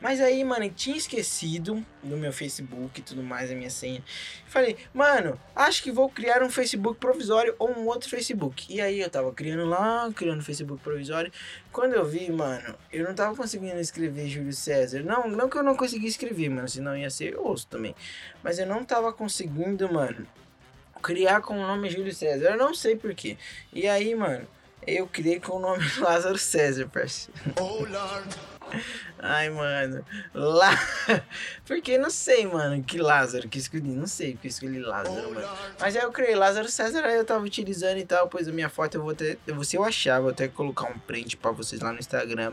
Mas 0.00 0.20
aí, 0.20 0.44
mano, 0.44 0.68
tinha 0.70 0.96
esquecido 0.96 1.84
do 2.02 2.16
meu 2.16 2.32
Facebook 2.32 3.00
e 3.00 3.02
tudo 3.02 3.22
mais, 3.22 3.50
a 3.50 3.54
minha 3.54 3.70
senha. 3.70 4.02
Falei, 4.46 4.76
mano, 4.92 5.40
acho 5.54 5.82
que 5.82 5.90
vou 5.90 6.08
criar 6.08 6.42
um 6.42 6.50
Facebook 6.50 6.98
provisório 6.98 7.54
ou 7.58 7.70
um 7.70 7.86
outro 7.86 8.08
Facebook. 8.08 8.72
E 8.72 8.80
aí 8.80 9.00
eu 9.00 9.10
tava 9.10 9.32
criando 9.32 9.64
lá, 9.64 10.10
criando 10.14 10.42
Facebook 10.42 10.82
provisório. 10.82 11.32
Quando 11.72 11.94
eu 11.94 12.04
vi, 12.04 12.30
mano, 12.30 12.74
eu 12.92 13.04
não 13.04 13.14
tava 13.14 13.34
conseguindo 13.34 13.78
escrever 13.78 14.28
Júlio 14.28 14.52
César. 14.52 15.02
Não, 15.02 15.28
não 15.28 15.48
que 15.48 15.56
eu 15.56 15.62
não 15.62 15.76
consegui 15.76 16.06
escrever, 16.06 16.48
mano, 16.48 16.68
senão 16.68 16.96
ia 16.96 17.10
ser 17.10 17.38
osso 17.38 17.66
também. 17.66 17.94
Mas 18.42 18.58
eu 18.58 18.66
não 18.66 18.84
tava 18.84 19.12
conseguindo, 19.12 19.92
mano, 19.92 20.26
criar 21.02 21.40
com 21.40 21.54
o 21.58 21.66
nome 21.66 21.90
Júlio 21.90 22.14
César. 22.14 22.50
Eu 22.50 22.56
não 22.56 22.74
sei 22.74 22.96
porquê. 22.96 23.36
E 23.72 23.86
aí, 23.86 24.14
mano, 24.14 24.46
eu 24.86 25.06
criei 25.06 25.40
com 25.40 25.56
o 25.56 25.60
nome 25.60 25.84
Lázaro 25.98 26.38
César, 26.38 26.88
parceiro. 26.88 27.32
Oh, 27.60 27.84
Ai, 29.18 29.48
mano. 29.50 30.04
Lá. 30.32 30.70
Porque 31.66 31.96
não 31.96 32.10
sei, 32.10 32.46
mano. 32.46 32.82
Que 32.82 32.98
Lázaro 32.98 33.48
que 33.48 33.58
escolhi. 33.58 33.82
Não 33.82 34.06
sei 34.06 34.32
porque 34.32 34.48
escolhi 34.48 34.80
Lázaro, 34.80 35.34
mano. 35.34 35.48
Mas 35.80 35.96
aí 35.96 36.02
eu 36.02 36.12
criei 36.12 36.34
Lázaro 36.34 36.68
César, 36.68 37.04
aí 37.04 37.16
eu 37.16 37.24
tava 37.24 37.44
utilizando 37.44 37.98
e 37.98 38.04
tal. 38.04 38.28
Pois 38.28 38.48
a 38.48 38.52
minha 38.52 38.68
foto 38.68 38.96
eu 38.96 39.02
vou 39.02 39.12
até. 39.12 39.36
Se 39.62 39.76
eu 39.76 39.84
achar, 39.84 40.20
vou 40.20 40.30
até 40.30 40.48
colocar 40.48 40.86
um 40.90 40.98
print 40.98 41.36
pra 41.36 41.52
vocês 41.52 41.80
lá 41.80 41.92
no 41.92 41.98
Instagram. 41.98 42.52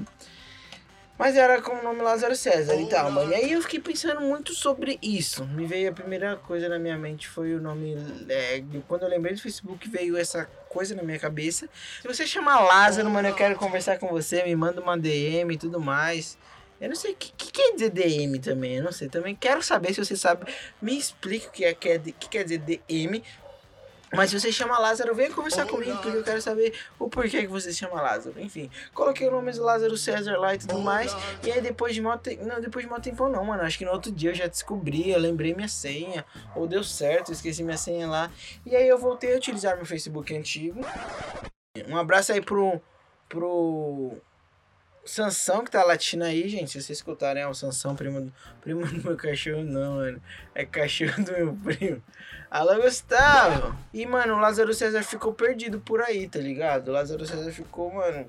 Mas 1.22 1.36
era 1.36 1.62
com 1.62 1.74
o 1.74 1.84
nome 1.84 2.01
Lázaro 2.01 2.36
César 2.36 2.75
e 2.82 2.90
tal, 2.90 3.12
mano. 3.12 3.32
E 3.32 3.36
aí 3.36 3.51
eu 3.51 3.62
fiquei 3.62 3.80
pensando 3.80 4.20
muito 4.22 4.56
sobre 4.56 4.98
isso. 5.04 5.46
Me 5.46 5.68
veio 5.68 5.92
a 5.92 5.94
primeira 5.94 6.36
coisa 6.36 6.68
na 6.68 6.80
minha 6.80 6.98
mente 6.98 7.28
foi 7.28 7.54
o 7.54 7.62
nome. 7.62 7.96
É, 8.28 8.63
quando 8.88 9.04
eu 9.04 9.08
lembrei 9.08 9.36
do 9.36 9.40
Facebook, 9.40 9.88
veio 9.88 10.18
essa 10.18 10.50
coisa 10.68 10.96
na 10.96 11.04
minha 11.04 11.20
cabeça. 11.20 11.70
Se 12.01 12.08
você 12.08 12.25
chamar 12.25 12.62
Lázaro, 12.62 13.08
mano, 13.08 13.28
eu 13.28 13.36
quero 13.36 13.56
conversar 13.56 14.00
com 14.00 14.08
você, 14.08 14.42
me 14.42 14.56
manda 14.56 14.82
uma 14.82 14.98
DM 14.98 15.54
e 15.54 15.58
tudo 15.60 15.80
mais. 15.80 16.40
Eu 16.82 16.90
não 16.90 16.96
sei 16.96 17.12
o 17.12 17.16
que, 17.16 17.32
que 17.38 17.51
quer 17.51 17.75
dizer 17.75 17.92
DM 17.92 18.40
também. 18.40 18.78
Eu 18.78 18.84
não 18.84 18.92
sei. 18.92 19.08
Também 19.08 19.36
quero 19.36 19.62
saber 19.62 19.94
se 19.94 20.04
você 20.04 20.16
sabe. 20.16 20.51
Me 20.82 20.98
explique 20.98 21.46
o 21.46 21.51
que, 21.51 21.66
é, 21.66 21.75
que, 21.75 21.88
é, 21.88 22.00
que 22.00 22.30
quer 22.30 22.44
dizer 22.46 22.58
DM. 22.58 23.22
Mas 24.13 24.30
se 24.30 24.39
você 24.39 24.51
chama 24.51 24.77
Lázaro, 24.77 25.15
vem 25.15 25.32
conversar 25.32 25.65
comigo, 25.65 25.98
porque 25.98 26.18
eu 26.18 26.24
quero 26.24 26.41
saber 26.41 26.74
o 27.00 27.10
porquê 27.10 27.41
que 27.41 27.48
você 27.48 27.72
chama 27.72 28.01
Lázaro. 28.01 28.39
Enfim, 28.39 28.70
coloquei 28.94 29.27
o 29.27 29.32
nome 29.32 29.51
do 29.51 29.63
Lázaro 29.63 29.98
César 29.98 30.38
lá 30.38 30.53
e 30.53 30.58
tudo 30.58 30.80
mais. 30.80 31.15
E 31.44 31.51
aí 31.51 31.62
depois 31.62 31.96
de 31.96 32.01
muito 32.01 32.20
tempo. 32.20 32.44
Não, 32.46 32.60
depois 32.60 32.86
de 32.86 32.91
muito 32.91 33.03
tempo 33.03 33.30
não, 33.30 33.46
mano. 33.46 33.63
Acho 33.63 33.77
que 33.77 33.86
no 33.86 33.91
outro 33.91 34.12
dia 34.12 34.32
eu 34.32 34.36
já 34.36 34.48
descobri, 34.48 35.12
eu 35.12 35.20
lembrei 35.20 35.53
minha 35.53 35.68
senha. 35.68 36.25
Ou 36.56 36.68
deu 36.68 36.84
certo, 36.84 37.30
eu 37.30 37.34
esqueci 37.34 37.63
minha 37.63 37.77
senha 37.77 38.08
lá. 38.08 38.32
E 38.65 38.75
aí 38.75 38.88
eu 38.88 38.98
voltei 38.98 39.34
a 39.34 39.38
utilizar 39.38 39.75
meu 39.75 39.86
Facebook 39.86 40.36
antigo. 40.36 40.82
Um 41.88 41.98
abraço 41.98 42.34
aí 42.34 42.41
pro. 42.41 42.82
pro. 43.30 44.18
Sansão 45.05 45.63
que 45.63 45.72
tá 45.72 45.84
latindo 45.84 46.24
aí, 46.24 46.48
gente. 46.48 46.72
Se 46.72 46.81
vocês 46.81 47.00
escutarem, 47.00 47.43
é 47.43 47.48
o 47.48 47.53
Sansão, 47.53 47.96
primo 47.96 48.22
do, 48.22 48.34
primo 48.62 48.86
do 48.88 49.03
meu 49.03 49.17
cachorro, 49.17 49.63
não, 49.63 49.96
mano. 49.96 50.22
É 50.53 50.65
cachorro 50.65 51.24
do 51.24 51.31
meu 51.31 51.58
primo. 51.63 52.03
Alô, 52.50 52.81
Gustavo! 52.81 53.75
E, 53.93 54.05
mano, 54.05 54.36
o 54.36 54.39
Lázaro 54.39 54.74
César 54.74 55.03
ficou 55.03 55.34
perdido 55.34 55.79
por 55.79 56.01
aí, 56.01 56.27
tá 56.27 56.39
ligado? 56.39 56.89
O 56.89 56.91
Lázaro 56.91 57.25
César 57.25 57.51
ficou, 57.51 57.93
mano. 57.93 58.27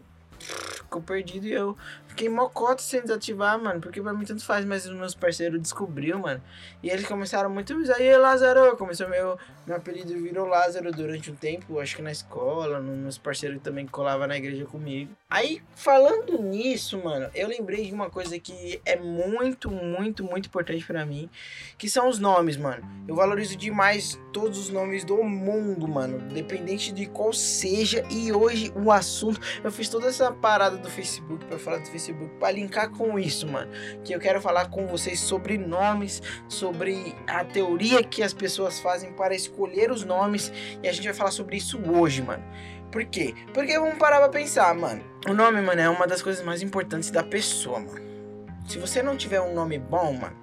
Ficou 0.92 1.00
perdido 1.00 1.46
e 1.46 1.52
eu 1.52 1.74
fiquei 2.06 2.28
mocota 2.28 2.82
sem 2.82 3.00
desativar, 3.00 3.58
mano. 3.58 3.80
Porque 3.80 4.02
pra 4.02 4.12
mim 4.12 4.26
tanto 4.26 4.44
faz, 4.44 4.62
mas 4.66 4.84
os 4.84 4.94
meus 4.94 5.14
parceiros 5.14 5.58
descobriu, 5.58 6.18
mano. 6.18 6.42
E 6.82 6.90
eles 6.90 7.06
começaram 7.06 7.48
muito 7.48 7.72
aí, 7.96 8.14
Lázaro? 8.18 8.76
Começou 8.76 9.08
meu. 9.08 9.38
Meu 9.64 9.76
apelido 9.76 10.12
virou 10.14 10.46
Lázaro 10.48 10.90
durante 10.90 11.30
um 11.30 11.36
tempo, 11.36 11.78
acho 11.78 11.94
que 11.94 12.02
na 12.02 12.10
escola, 12.10 12.80
meus 12.80 13.16
parceiros 13.16 13.62
também 13.62 13.86
colavam 13.86 14.26
na 14.26 14.36
igreja 14.36 14.64
comigo. 14.64 15.12
Aí, 15.30 15.62
falando 15.76 16.36
nisso, 16.42 17.00
mano, 17.02 17.30
eu 17.32 17.46
lembrei 17.46 17.86
de 17.86 17.94
uma 17.94 18.10
coisa 18.10 18.38
que 18.40 18.82
é 18.84 18.96
muito, 18.96 19.70
muito, 19.70 20.24
muito 20.24 20.46
importante 20.46 20.84
pra 20.84 21.06
mim, 21.06 21.30
que 21.78 21.88
são 21.88 22.08
os 22.08 22.18
nomes, 22.18 22.56
mano. 22.56 22.82
Eu 23.06 23.14
valorizo 23.14 23.56
demais 23.56 24.18
todos 24.32 24.58
os 24.58 24.68
nomes 24.68 25.04
do 25.04 25.22
mundo, 25.22 25.86
mano, 25.86 26.18
dependente 26.34 26.90
de 26.90 27.06
qual 27.06 27.32
seja. 27.32 28.04
E 28.10 28.32
hoje 28.32 28.72
o 28.74 28.90
assunto, 28.90 29.40
eu 29.62 29.70
fiz 29.70 29.88
toda 29.88 30.08
essa 30.08 30.32
parada 30.32 30.76
do 30.82 30.90
Facebook 30.90 31.44
pra 31.46 31.58
falar 31.58 31.78
do 31.78 31.88
Facebook, 31.88 32.34
pra 32.38 32.50
linkar 32.50 32.90
com 32.90 33.18
isso, 33.18 33.46
mano, 33.46 33.70
que 34.04 34.12
eu 34.12 34.20
quero 34.20 34.40
falar 34.40 34.68
com 34.68 34.86
vocês 34.86 35.18
sobre 35.20 35.56
nomes, 35.56 36.22
sobre 36.48 37.14
a 37.26 37.44
teoria 37.44 38.02
que 38.02 38.22
as 38.22 38.34
pessoas 38.34 38.80
fazem 38.80 39.12
para 39.12 39.34
escolher 39.34 39.90
os 39.90 40.04
nomes, 40.04 40.52
e 40.82 40.88
a 40.88 40.92
gente 40.92 41.04
vai 41.04 41.14
falar 41.14 41.30
sobre 41.30 41.56
isso 41.56 41.80
hoje, 41.90 42.20
mano. 42.20 42.44
Por 42.90 43.04
quê? 43.06 43.34
Porque 43.54 43.78
vamos 43.78 43.96
parar 43.96 44.18
pra 44.18 44.28
pensar, 44.28 44.74
mano. 44.74 45.02
O 45.26 45.32
nome, 45.32 45.62
mano, 45.62 45.80
é 45.80 45.88
uma 45.88 46.06
das 46.06 46.20
coisas 46.20 46.44
mais 46.44 46.60
importantes 46.60 47.10
da 47.10 47.22
pessoa, 47.22 47.80
mano. 47.80 48.11
Se 48.72 48.78
você 48.78 49.02
não 49.02 49.18
tiver 49.18 49.38
um 49.38 49.52
nome 49.52 49.78
bom, 49.78 50.14
mano, 50.14 50.34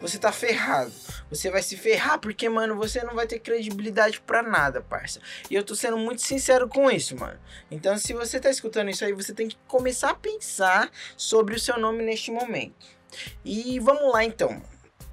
você 0.00 0.18
tá 0.18 0.32
ferrado. 0.32 0.92
Você 1.30 1.48
vai 1.52 1.62
se 1.62 1.76
ferrar 1.76 2.18
porque, 2.18 2.48
mano, 2.48 2.74
você 2.74 3.00
não 3.04 3.14
vai 3.14 3.28
ter 3.28 3.38
credibilidade 3.38 4.20
pra 4.22 4.42
nada, 4.42 4.80
parça. 4.80 5.20
E 5.48 5.54
eu 5.54 5.62
tô 5.62 5.72
sendo 5.76 5.96
muito 5.96 6.20
sincero 6.20 6.68
com 6.68 6.90
isso, 6.90 7.16
mano. 7.16 7.38
Então, 7.70 7.96
se 7.96 8.12
você 8.12 8.40
tá 8.40 8.50
escutando 8.50 8.90
isso 8.90 9.04
aí, 9.04 9.12
você 9.12 9.32
tem 9.32 9.46
que 9.46 9.56
começar 9.68 10.10
a 10.10 10.14
pensar 10.16 10.90
sobre 11.16 11.54
o 11.54 11.60
seu 11.60 11.78
nome 11.78 12.02
neste 12.02 12.32
momento. 12.32 12.74
E 13.44 13.78
vamos 13.78 14.12
lá, 14.12 14.24
então. 14.24 14.60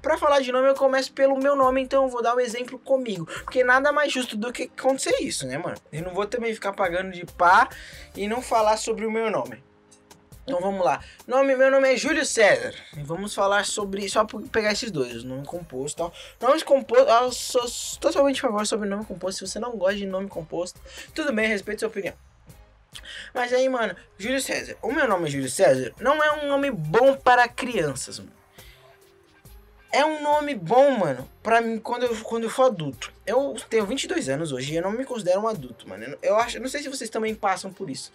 Pra 0.02 0.18
falar 0.18 0.40
de 0.40 0.50
nome, 0.50 0.66
eu 0.66 0.74
começo 0.74 1.12
pelo 1.12 1.38
meu 1.38 1.54
nome, 1.54 1.80
então 1.80 2.02
eu 2.02 2.08
vou 2.08 2.24
dar 2.24 2.34
um 2.34 2.40
exemplo 2.40 2.76
comigo. 2.76 3.24
Porque 3.24 3.62
nada 3.62 3.92
mais 3.92 4.12
justo 4.12 4.36
do 4.36 4.52
que 4.52 4.64
acontecer 4.64 5.14
isso, 5.20 5.46
né, 5.46 5.56
mano? 5.58 5.76
Eu 5.92 6.02
não 6.02 6.12
vou 6.12 6.26
também 6.26 6.52
ficar 6.52 6.72
pagando 6.72 7.12
de 7.12 7.24
pá 7.24 7.68
e 8.16 8.26
não 8.26 8.42
falar 8.42 8.76
sobre 8.78 9.06
o 9.06 9.12
meu 9.12 9.30
nome. 9.30 9.62
Então 10.44 10.60
vamos 10.60 10.84
lá. 10.84 11.02
Nome, 11.26 11.56
meu 11.56 11.70
nome 11.70 11.92
é 11.92 11.96
Júlio 11.96 12.24
César. 12.24 12.74
E 12.96 13.02
vamos 13.02 13.34
falar 13.34 13.64
sobre. 13.64 14.06
Só 14.10 14.26
pegar 14.52 14.72
esses 14.72 14.90
dois, 14.90 15.24
nome 15.24 15.46
composto 15.46 15.96
e 15.96 15.98
tal. 15.98 16.14
Nomes 16.48 16.62
compostos. 16.62 17.08
Eu 17.14 17.32
sou 17.32 17.98
totalmente 17.98 18.38
a 18.38 18.42
favor 18.42 18.66
sobre 18.66 18.88
nome 18.88 19.06
composto. 19.06 19.38
Se 19.38 19.52
você 19.52 19.58
não 19.58 19.72
gosta 19.76 19.96
de 19.96 20.06
nome 20.06 20.28
composto, 20.28 20.78
tudo 21.14 21.32
bem, 21.32 21.48
respeito 21.48 21.80
sua 21.80 21.88
opinião. 21.88 22.14
Mas 23.32 23.52
aí, 23.52 23.68
mano, 23.68 23.96
Júlio 24.18 24.40
César. 24.40 24.76
O 24.82 24.92
meu 24.92 25.08
nome 25.08 25.28
é 25.28 25.30
Júlio 25.30 25.50
César 25.50 25.92
não 25.98 26.22
é 26.22 26.44
um 26.44 26.46
nome 26.46 26.70
bom 26.70 27.16
para 27.16 27.48
crianças, 27.48 28.18
mano. 28.18 28.32
É 29.90 30.04
um 30.04 30.22
nome 30.22 30.56
bom, 30.56 30.90
mano, 30.90 31.30
pra 31.40 31.60
mim 31.60 31.78
quando 31.78 32.02
eu, 32.02 32.16
quando 32.16 32.42
eu 32.42 32.50
for 32.50 32.64
adulto. 32.64 33.12
Eu 33.24 33.54
tenho 33.70 33.86
22 33.86 34.28
anos 34.28 34.50
hoje 34.50 34.72
e 34.72 34.76
eu 34.76 34.82
não 34.82 34.90
me 34.90 35.04
considero 35.04 35.40
um 35.40 35.48
adulto, 35.48 35.88
mano. 35.88 36.18
Eu, 36.20 36.36
acho, 36.36 36.58
não 36.58 36.68
sei 36.68 36.82
se 36.82 36.88
vocês 36.88 37.08
também 37.08 37.32
passam 37.32 37.72
por 37.72 37.88
isso. 37.88 38.10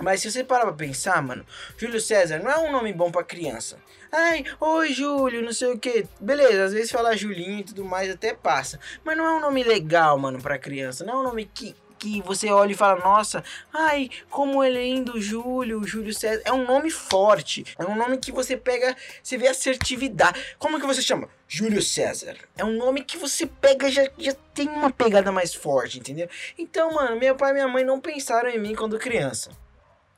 Mas 0.00 0.20
se 0.20 0.30
você 0.30 0.44
parar 0.44 0.64
pra 0.64 0.72
pensar, 0.72 1.20
mano, 1.22 1.44
Júlio 1.76 2.00
César 2.00 2.38
não 2.38 2.50
é 2.50 2.58
um 2.58 2.72
nome 2.72 2.92
bom 2.92 3.10
pra 3.10 3.24
criança. 3.24 3.78
Ai, 4.10 4.44
oi 4.60 4.92
Júlio, 4.92 5.42
não 5.42 5.52
sei 5.52 5.72
o 5.72 5.78
que. 5.78 6.06
Beleza, 6.20 6.64
às 6.64 6.72
vezes 6.72 6.90
falar 6.90 7.16
Julinho 7.16 7.60
e 7.60 7.64
tudo 7.64 7.84
mais 7.84 8.10
até 8.10 8.32
passa. 8.32 8.78
Mas 9.04 9.16
não 9.16 9.24
é 9.26 9.36
um 9.36 9.40
nome 9.40 9.62
legal, 9.62 10.18
mano, 10.18 10.40
pra 10.40 10.58
criança. 10.58 11.04
Não 11.04 11.14
é 11.14 11.16
um 11.18 11.22
nome 11.24 11.50
que, 11.52 11.74
que 11.98 12.22
você 12.22 12.48
olha 12.48 12.72
e 12.72 12.76
fala, 12.76 13.00
nossa, 13.00 13.44
ai, 13.72 14.08
como 14.30 14.64
ele 14.64 14.78
é 14.78 14.82
lindo, 14.82 15.20
Júlio, 15.20 15.84
Júlio 15.84 16.14
César. 16.14 16.40
É 16.44 16.52
um 16.52 16.64
nome 16.64 16.90
forte. 16.90 17.64
É 17.78 17.84
um 17.84 17.96
nome 17.96 18.16
que 18.18 18.32
você 18.32 18.56
pega, 18.56 18.96
você 19.22 19.36
vê 19.36 19.48
assertividade. 19.48 20.40
Como 20.58 20.80
que 20.80 20.86
você 20.86 21.02
chama? 21.02 21.28
Júlio 21.46 21.82
César. 21.82 22.36
É 22.56 22.64
um 22.64 22.76
nome 22.76 23.04
que 23.04 23.18
você 23.18 23.46
pega 23.46 23.90
já 23.90 24.08
já 24.16 24.34
tem 24.54 24.68
uma 24.68 24.90
pegada 24.90 25.30
mais 25.30 25.54
forte, 25.54 25.98
entendeu? 25.98 26.28
Então, 26.56 26.94
mano, 26.94 27.18
meu 27.18 27.34
pai 27.34 27.50
e 27.50 27.54
minha 27.54 27.68
mãe 27.68 27.84
não 27.84 28.00
pensaram 28.00 28.48
em 28.48 28.58
mim 28.58 28.74
quando 28.74 28.98
criança. 28.98 29.50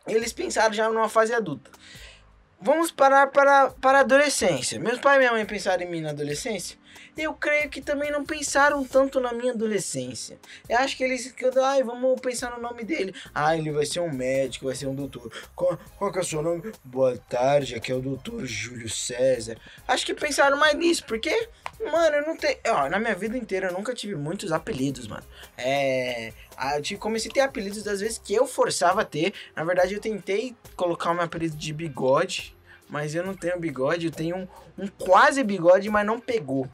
Eles 0.06 0.32
pensaram 0.32 0.72
já 0.72 0.88
numa 0.88 1.08
fase 1.08 1.32
adulta. 1.34 1.70
Vamos 2.60 2.90
parar 2.90 3.28
para, 3.28 3.70
para 3.70 3.98
a 3.98 4.00
adolescência. 4.02 4.78
Meus 4.78 4.98
pais 4.98 5.16
e 5.16 5.18
minha 5.20 5.32
mãe 5.32 5.46
pensaram 5.46 5.82
em 5.82 5.90
mim 5.90 6.00
na 6.02 6.10
adolescência. 6.10 6.78
Eu 7.16 7.32
creio 7.34 7.68
que 7.68 7.80
também 7.80 8.10
não 8.10 8.24
pensaram 8.24 8.84
tanto 8.84 9.18
na 9.20 9.32
minha 9.32 9.52
adolescência. 9.52 10.38
Eu 10.68 10.78
acho 10.78 10.96
que 10.96 11.02
eles. 11.04 11.32
que 11.32 11.44
eu- 11.44 11.64
Ai, 11.64 11.82
vamos 11.82 12.20
pensar 12.20 12.50
no 12.50 12.60
nome 12.62 12.84
dele. 12.84 13.14
Ah, 13.34 13.56
ele 13.56 13.70
vai 13.72 13.84
ser 13.86 14.00
um 14.00 14.12
médico, 14.12 14.66
vai 14.66 14.74
ser 14.74 14.86
um 14.86 14.94
doutor. 14.94 15.30
Qual, 15.54 15.78
qual 15.98 16.12
que 16.12 16.18
é 16.18 16.22
o 16.22 16.24
seu 16.24 16.42
nome? 16.42 16.70
Boa 16.84 17.16
tarde, 17.16 17.74
aqui 17.74 17.90
é 17.92 17.94
o 17.94 18.00
doutor 18.00 18.44
Júlio 18.46 18.88
César. 18.88 19.56
Acho 19.88 20.06
que 20.06 20.14
pensaram 20.14 20.56
mais 20.58 20.74
nisso, 20.76 21.04
porque, 21.06 21.48
mano, 21.84 22.16
eu 22.16 22.26
não 22.26 22.36
tenho. 22.36 22.56
Ó, 22.68 22.88
na 22.88 22.98
minha 22.98 23.14
vida 23.14 23.36
inteira 23.36 23.68
eu 23.68 23.72
nunca 23.72 23.94
tive 23.94 24.14
muitos 24.16 24.52
apelidos, 24.52 25.06
mano. 25.06 25.22
É. 25.56 26.32
Eu 26.76 26.82
tive- 26.82 27.00
comecei 27.00 27.30
a 27.30 27.34
ter 27.34 27.40
apelidos 27.40 27.82
das 27.82 28.00
vezes 28.00 28.18
que 28.18 28.34
eu 28.34 28.46
forçava 28.46 29.02
a 29.02 29.04
ter. 29.04 29.32
Na 29.54 29.64
verdade, 29.64 29.94
eu 29.94 30.00
tentei 30.00 30.54
colocar 30.76 31.10
o 31.10 31.14
meu 31.14 31.24
apelido 31.24 31.56
de 31.56 31.72
bigode, 31.72 32.56
mas 32.88 33.14
eu 33.14 33.24
não 33.24 33.34
tenho 33.34 33.58
bigode. 33.58 34.06
Eu 34.06 34.12
tenho 34.12 34.36
um, 34.36 34.48
um 34.84 34.88
quase 34.88 35.42
bigode, 35.42 35.88
mas 35.88 36.04
não 36.06 36.20
pegou. 36.20 36.68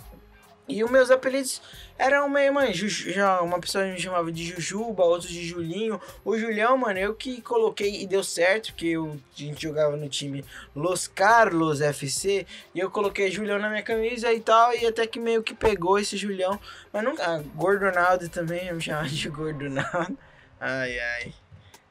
E 0.69 0.83
os 0.83 0.91
meus 0.91 1.11
apelidos 1.11 1.63
eram 1.97 2.29
meio, 2.29 2.53
mano, 2.53 2.75
já 2.75 3.41
uma 3.41 3.61
pessoa 3.61 3.85
me 3.85 3.99
chamava 4.01 4.33
de 4.33 4.45
Jujuba, 4.45 5.05
outros 5.05 5.31
de 5.31 5.47
Julinho. 5.47 6.01
O 6.25 6.37
Julião, 6.37 6.77
mano, 6.77 6.99
eu 6.99 7.15
que 7.15 7.41
coloquei 7.41 8.03
e 8.03 8.07
deu 8.07 8.25
certo, 8.25 8.75
que 8.75 8.89
eu, 8.89 9.13
a 9.13 9.39
gente 9.39 9.63
jogava 9.63 9.97
no 9.97 10.09
time 10.09 10.45
Los 10.75 11.07
Carlos 11.07 11.81
FC, 11.81 12.47
e 12.75 12.81
eu 12.81 12.91
coloquei 12.91 13.31
Julião 13.31 13.59
na 13.59 13.71
minha 13.71 13.83
camisa 13.83 14.33
e 14.33 14.41
tal, 14.41 14.75
e 14.75 14.85
até 14.85 15.07
que 15.07 15.21
meio 15.21 15.43
que 15.43 15.55
pegou 15.55 15.99
esse 15.99 16.17
Julião. 16.17 16.59
Mas 16.93 17.05
nunca. 17.05 17.25
Ah, 17.25 17.43
Gordonaldo 17.55 18.29
também, 18.29 18.67
eu 18.67 18.75
me 18.75 18.83
chamava 18.83 19.09
de 19.09 19.29
Gordonaldo. 19.29 20.19
Ai, 20.61 20.99
ai. 20.99 21.35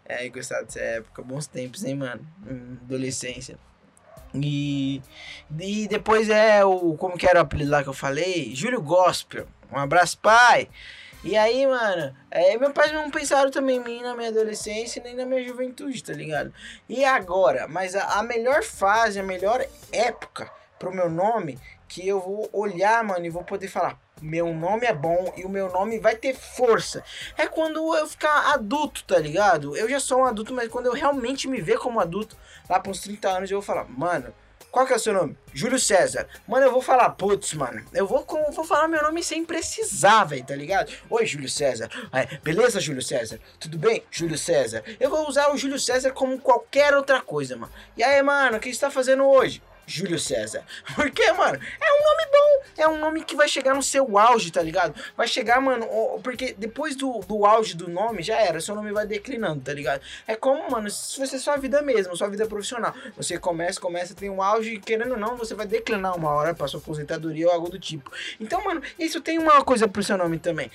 É, 0.06 0.30
gostava 0.30 0.64
dessa 0.64 0.80
época, 0.80 1.24
bons 1.24 1.48
tempos, 1.48 1.84
hein, 1.84 1.96
mano? 1.96 2.22
Hum, 2.46 2.78
adolescência. 2.84 3.58
E, 4.34 5.02
e 5.60 5.88
depois 5.88 6.30
é 6.30 6.64
o. 6.64 6.96
Como 6.98 7.18
que 7.18 7.28
era 7.28 7.40
o 7.40 7.42
apelido 7.44 7.72
lá 7.72 7.84
que 7.84 7.90
eu 7.90 7.94
falei? 7.94 8.54
Júlio 8.54 8.82
Gospel. 8.82 9.48
Um 9.72 9.78
abraço, 9.78 10.18
pai! 10.20 10.70
E 11.24 11.36
aí, 11.36 11.66
mano, 11.66 12.16
é, 12.30 12.56
meus 12.56 12.72
pais 12.72 12.92
não 12.92 13.10
pensaram 13.10 13.50
também 13.50 13.78
em 13.78 13.84
mim 13.84 14.02
na 14.04 14.16
minha 14.16 14.30
adolescência 14.30 15.02
nem 15.04 15.16
na 15.16 15.26
minha 15.26 15.44
juventude, 15.44 16.04
tá 16.04 16.14
ligado? 16.14 16.54
E 16.88 17.04
agora, 17.04 17.68
mas 17.68 17.96
a, 17.96 18.20
a 18.20 18.24
melhor 18.24 18.62
fase, 18.64 19.20
a 19.20 19.24
melhor 19.24 19.66
época 19.92 20.52
pro 20.78 20.94
meu 20.94 21.10
nome, 21.10 21.58
que 21.88 22.08
eu 22.08 22.20
vou 22.20 22.48
olhar, 22.54 23.04
mano, 23.04 23.26
e 23.26 23.30
vou 23.32 23.44
poder 23.44 23.68
falar, 23.68 24.00
meu 24.22 24.54
nome 24.54 24.86
é 24.86 24.94
bom 24.94 25.34
e 25.36 25.44
o 25.44 25.50
meu 25.50 25.72
nome 25.72 26.00
vai 26.00 26.16
ter 26.16 26.36
força. 26.36 27.04
É 27.38 27.48
quando 27.48 27.96
eu 27.96 28.08
ficar 28.08 28.54
adulto, 28.54 29.04
tá 29.04 29.20
ligado? 29.20 29.76
Eu 29.76 29.90
já 29.90 30.00
sou 30.00 30.20
um 30.20 30.26
adulto, 30.26 30.54
mas 30.54 30.70
quando 30.70 30.88
eu 30.88 30.94
realmente 30.94 31.48
me 31.48 31.62
ver 31.62 31.78
como 31.78 32.00
adulto, 32.00 32.38
lá 32.70 32.80
para 32.80 32.92
uns 32.92 33.02
30 33.02 33.30
anos, 33.30 33.52
eu 33.52 33.58
vou 33.58 33.66
falar, 33.66 33.86
mano, 33.90 34.34
qual 34.76 34.86
que 34.86 34.92
é 34.92 34.98
o 34.98 35.00
seu 35.00 35.14
nome? 35.14 35.38
Júlio 35.54 35.80
César. 35.80 36.28
Mano, 36.46 36.66
eu 36.66 36.72
vou 36.72 36.82
falar, 36.82 37.10
putz, 37.12 37.54
mano. 37.54 37.82
Eu 37.94 38.06
vou, 38.06 38.26
vou 38.52 38.66
falar 38.66 38.90
meu 38.90 39.02
nome 39.02 39.24
sem 39.24 39.46
precisar, 39.46 40.26
velho, 40.26 40.46
tá 40.46 40.54
ligado? 40.54 40.92
Oi, 41.10 41.26
Júlio 41.26 41.48
César. 41.48 41.90
É, 42.12 42.26
beleza, 42.44 42.82
Júlio 42.82 43.02
César? 43.02 43.40
Tudo 43.58 43.78
bem, 43.78 44.04
Júlio 44.12 44.38
César? 44.38 44.84
Eu 45.00 45.10
vou 45.10 45.30
usar 45.30 45.50
o 45.54 45.58
Júlio 45.58 45.80
César 45.80 46.12
como 46.12 46.40
qualquer 46.40 46.94
outra 46.94 47.22
coisa, 47.22 47.56
mano. 47.56 47.72
E 47.96 48.04
aí, 48.04 48.22
mano, 48.22 48.58
o 48.58 48.60
que 48.60 48.74
você 48.74 48.82
tá 48.82 48.92
fazendo 48.92 49.24
hoje? 49.24 49.62
Júlio 49.86 50.20
César. 50.20 50.64
Porque, 50.96 51.32
mano, 51.34 51.60
é 51.82 51.94
um 51.94 52.04
nome 52.04 52.32
bom. 52.32 52.66
É 52.78 52.88
um 52.88 53.00
nome 53.00 53.24
que 53.24 53.36
vai 53.36 53.48
chegar 53.48 53.74
no 53.74 53.84
seu 53.84 54.18
auge, 54.18 54.52
tá 54.52 54.62
ligado? 54.62 54.96
Vai 55.16 55.28
chegar, 55.28 55.62
mano, 55.62 55.88
porque 56.24 56.54
depois 56.58 56.96
do, 56.96 57.20
do 57.22 57.46
auge 57.46 57.76
do 57.76 57.90
nome, 57.90 58.22
já 58.22 58.38
era. 58.38 58.60
Seu 58.60 58.76
nome 58.76 58.92
vai 58.92 59.06
declinando, 59.06 59.62
tá 59.62 59.74
ligado? 59.74 60.02
É 60.28 60.36
como, 60.36 60.70
mano, 60.70 60.90
se 60.90 61.18
fosse 61.18 61.40
sua 61.40 61.58
vida 61.58 61.82
mesmo, 61.82 62.16
sua 62.16 62.28
vida 62.28 62.46
profissional. 62.46 62.94
Você 63.16 63.38
começa, 63.38 63.80
começa, 63.80 64.14
tem 64.14 64.30
um 64.30 64.42
auge, 64.42 64.80
querendo 64.80 65.12
ou 65.12 65.18
não, 65.18 65.38
você 65.38 65.54
vai 65.54 65.66
declinar 65.66 66.16
uma 66.16 66.32
hora 66.32 66.54
pra 66.54 66.68
sua 66.68 66.80
aposentadoria 66.80 67.48
ou 67.48 67.54
algo 67.54 67.70
do 67.70 67.80
tipo. 67.80 68.12
Então, 68.40 68.64
mano, 68.64 68.82
isso 69.00 69.22
tem 69.22 69.38
uma 69.38 69.64
coisa 69.64 69.88
pro 69.88 70.04
seu 70.04 70.18
nome 70.18 70.38
também. 70.40 70.70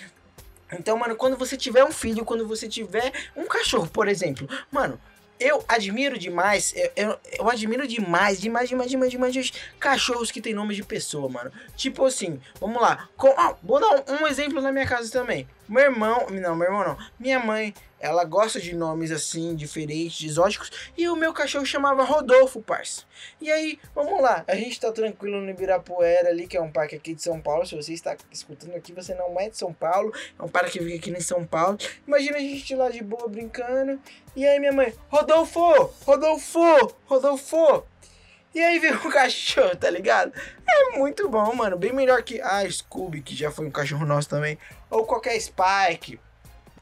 Então, 0.72 0.96
mano, 0.96 1.16
quando 1.16 1.36
você 1.36 1.56
tiver 1.56 1.84
um 1.84 1.90
filho, 1.90 2.24
quando 2.24 2.46
você 2.46 2.68
tiver 2.68 3.12
um 3.36 3.44
cachorro, 3.46 3.88
por 3.88 4.06
exemplo, 4.06 4.48
mano, 4.70 5.00
eu 5.40 5.64
admiro 5.66 6.18
demais, 6.18 6.74
eu, 6.76 6.90
eu, 6.94 7.18
eu 7.38 7.50
admiro 7.50 7.88
demais, 7.88 8.40
demais, 8.40 8.68
demais, 8.68 8.90
demais, 8.90 9.10
demais, 9.10 9.32
demais 9.32 9.52
cachorros 9.78 10.30
que 10.30 10.40
tem 10.40 10.54
nome 10.54 10.74
de 10.74 10.82
pessoa, 10.82 11.28
mano. 11.28 11.50
Tipo 11.74 12.04
assim, 12.04 12.38
vamos 12.60 12.80
lá. 12.80 13.08
Com, 13.16 13.34
vou 13.62 13.80
dar 13.80 13.88
um, 13.88 14.22
um 14.22 14.26
exemplo 14.26 14.60
na 14.60 14.70
minha 14.70 14.86
casa 14.86 15.10
também. 15.10 15.48
Meu 15.66 15.84
irmão, 15.84 16.26
não, 16.30 16.54
meu 16.54 16.66
irmão 16.66 16.84
não. 16.84 16.98
Minha 17.18 17.38
mãe, 17.38 17.74
ela 18.00 18.24
gosta 18.24 18.58
de 18.58 18.74
nomes 18.74 19.12
assim, 19.12 19.54
diferentes, 19.54 20.26
exóticos. 20.26 20.70
E 20.96 21.06
o 21.08 21.14
meu 21.14 21.34
cachorro 21.34 21.66
chamava 21.66 22.02
Rodolfo, 22.02 22.62
parça. 22.62 23.02
E 23.40 23.52
aí, 23.52 23.78
vamos 23.94 24.20
lá. 24.22 24.42
A 24.48 24.56
gente 24.56 24.80
tá 24.80 24.90
tranquilo 24.90 25.40
no 25.40 25.50
Ibirapuera 25.50 26.30
ali, 26.30 26.46
que 26.46 26.56
é 26.56 26.60
um 26.60 26.72
parque 26.72 26.96
aqui 26.96 27.14
de 27.14 27.22
São 27.22 27.40
Paulo. 27.40 27.66
Se 27.66 27.76
você 27.76 27.92
está 27.92 28.16
escutando 28.32 28.74
aqui, 28.74 28.92
você 28.92 29.14
não 29.14 29.38
é 29.38 29.50
de 29.50 29.58
São 29.58 29.72
Paulo. 29.72 30.12
É 30.38 30.42
um 30.42 30.48
parque 30.48 30.78
que 30.78 30.84
fica 30.84 30.96
aqui 30.96 31.10
em 31.10 31.20
São 31.20 31.44
Paulo. 31.44 31.76
Imagina 32.06 32.38
a 32.38 32.40
gente 32.40 32.74
lá 32.74 32.88
de 32.88 33.04
boa 33.04 33.28
brincando. 33.28 34.00
E 34.34 34.46
aí 34.46 34.58
minha 34.58 34.72
mãe, 34.72 34.94
Rodolfo, 35.08 35.92
Rodolfo, 36.06 36.96
Rodolfo. 37.04 37.84
E 38.54 38.60
aí 38.60 38.78
veio 38.78 38.96
o 39.06 39.10
cachorro, 39.10 39.76
tá 39.76 39.90
ligado? 39.90 40.32
É 40.66 40.98
muito 40.98 41.28
bom, 41.28 41.54
mano. 41.54 41.76
Bem 41.76 41.92
melhor 41.92 42.22
que 42.22 42.40
a 42.40 42.58
ah, 42.58 42.70
Scooby, 42.70 43.22
que 43.22 43.34
já 43.36 43.50
foi 43.50 43.66
um 43.66 43.70
cachorro 43.70 44.06
nosso 44.06 44.28
também. 44.28 44.58
Ou 44.88 45.04
qualquer 45.04 45.38
Spike. 45.38 46.18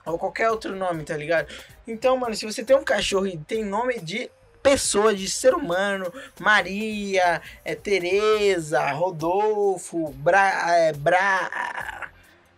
Ou 0.09 0.19
qualquer 0.19 0.51
outro 0.51 0.75
nome, 0.75 1.05
tá 1.05 1.17
ligado? 1.17 1.49
Então, 1.87 2.17
mano, 2.17 2.35
se 2.35 2.47
você 2.47 2.65
tem 2.65 2.77
um 2.77 2.85
cachorro 2.85 3.27
e 3.27 3.37
tem 3.37 3.65
nome 3.65 4.01
de 4.01 4.31
pessoa, 4.63 5.15
de 5.15 5.29
ser 5.29 5.55
humano, 5.55 6.13
Maria, 6.41 7.41
é, 7.65 7.75
Tereza, 7.75 8.91
Rodolfo, 8.93 10.11
Bra. 10.13 10.77
É, 10.77 10.93
Bra. 10.93 12.11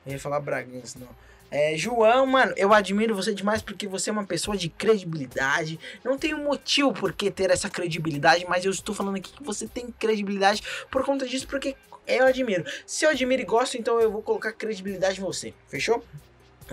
Eu 0.06 0.12
ia 0.12 0.18
falar 0.18 0.40
Bragança, 0.40 0.98
não. 0.98 1.08
É, 1.50 1.76
João, 1.76 2.26
mano, 2.26 2.54
eu 2.56 2.72
admiro 2.72 3.14
você 3.14 3.34
demais 3.34 3.60
porque 3.60 3.88
você 3.88 4.08
é 4.08 4.12
uma 4.12 4.24
pessoa 4.24 4.56
de 4.56 4.68
credibilidade. 4.68 5.80
Não 6.04 6.16
um 6.34 6.44
motivo 6.44 6.92
por 6.92 7.12
que 7.12 7.30
ter 7.30 7.50
essa 7.50 7.68
credibilidade, 7.68 8.46
mas 8.48 8.64
eu 8.64 8.70
estou 8.70 8.94
falando 8.94 9.16
aqui 9.16 9.32
que 9.32 9.42
você 9.42 9.66
tem 9.66 9.92
credibilidade 9.98 10.62
por 10.90 11.04
conta 11.04 11.26
disso, 11.26 11.48
porque 11.48 11.74
eu 12.06 12.26
admiro. 12.26 12.64
Se 12.86 13.04
eu 13.04 13.10
admiro 13.10 13.42
e 13.42 13.44
gosto, 13.44 13.76
então 13.76 14.00
eu 14.00 14.12
vou 14.12 14.22
colocar 14.22 14.52
credibilidade 14.52 15.20
em 15.20 15.24
você. 15.24 15.52
Fechou? 15.68 16.04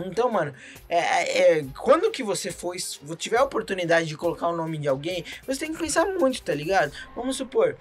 Então, 0.05 0.31
mano, 0.31 0.53
é, 0.87 1.57
é, 1.57 1.65
quando 1.77 2.11
que 2.11 2.23
você 2.23 2.51
for, 2.51 2.75
tiver 3.17 3.37
a 3.37 3.43
oportunidade 3.43 4.07
de 4.07 4.17
colocar 4.17 4.47
o 4.47 4.55
nome 4.55 4.77
de 4.77 4.87
alguém, 4.87 5.23
você 5.45 5.61
tem 5.61 5.73
que 5.73 5.79
pensar 5.79 6.05
muito, 6.05 6.41
tá 6.41 6.53
ligado? 6.53 6.91
Vamos 7.15 7.37
supor, 7.37 7.75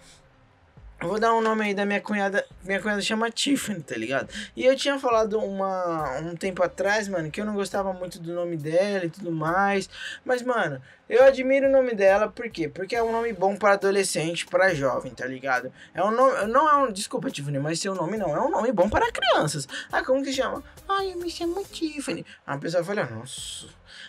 vou 1.00 1.20
dar 1.20 1.34
um 1.34 1.40
nome 1.40 1.64
aí 1.64 1.74
da 1.74 1.84
minha 1.84 2.00
cunhada. 2.00 2.44
Minha 2.64 2.80
cunhada 2.80 3.00
chama 3.02 3.30
Tiffany, 3.30 3.82
tá 3.82 3.96
ligado? 3.96 4.28
E 4.56 4.64
eu 4.64 4.74
tinha 4.74 4.98
falado 4.98 5.38
uma, 5.38 6.18
um 6.20 6.34
tempo 6.34 6.62
atrás, 6.62 7.08
mano, 7.08 7.30
que 7.30 7.40
eu 7.40 7.44
não 7.44 7.54
gostava 7.54 7.92
muito 7.92 8.18
do 8.18 8.32
nome 8.32 8.56
dela 8.56 9.04
e 9.04 9.10
tudo 9.10 9.30
mais. 9.30 9.88
Mas, 10.24 10.42
mano, 10.42 10.80
eu 11.08 11.22
admiro 11.24 11.68
o 11.68 11.70
nome 11.70 11.94
dela, 11.94 12.28
por 12.28 12.48
quê? 12.50 12.68
Porque 12.68 12.96
é 12.96 13.02
um 13.02 13.12
nome 13.12 13.32
bom 13.32 13.56
para 13.56 13.72
adolescente, 13.72 14.46
para 14.46 14.74
jovem, 14.74 15.12
tá 15.12 15.26
ligado? 15.26 15.72
É 15.94 16.02
um 16.02 16.10
nome. 16.10 16.46
Não 16.46 16.68
é 16.68 16.76
um. 16.76 16.92
Desculpa, 16.92 17.30
Tiffany, 17.30 17.58
mas 17.58 17.78
seu 17.78 17.94
nome 17.94 18.16
não. 18.16 18.34
É 18.34 18.40
um 18.40 18.50
nome 18.50 18.72
bom 18.72 18.88
para 18.88 19.12
crianças. 19.12 19.68
Ah, 19.92 20.02
como 20.02 20.24
que 20.24 20.32
chama? 20.32 20.64
Ai, 20.88 21.12
eu 21.12 21.18
me 21.18 21.30
chamo 21.30 21.62
Tiffany. 21.64 22.24
A 22.46 22.58
pessoa 22.58 22.82
fala, 22.82 23.04
nossa. 23.04 23.66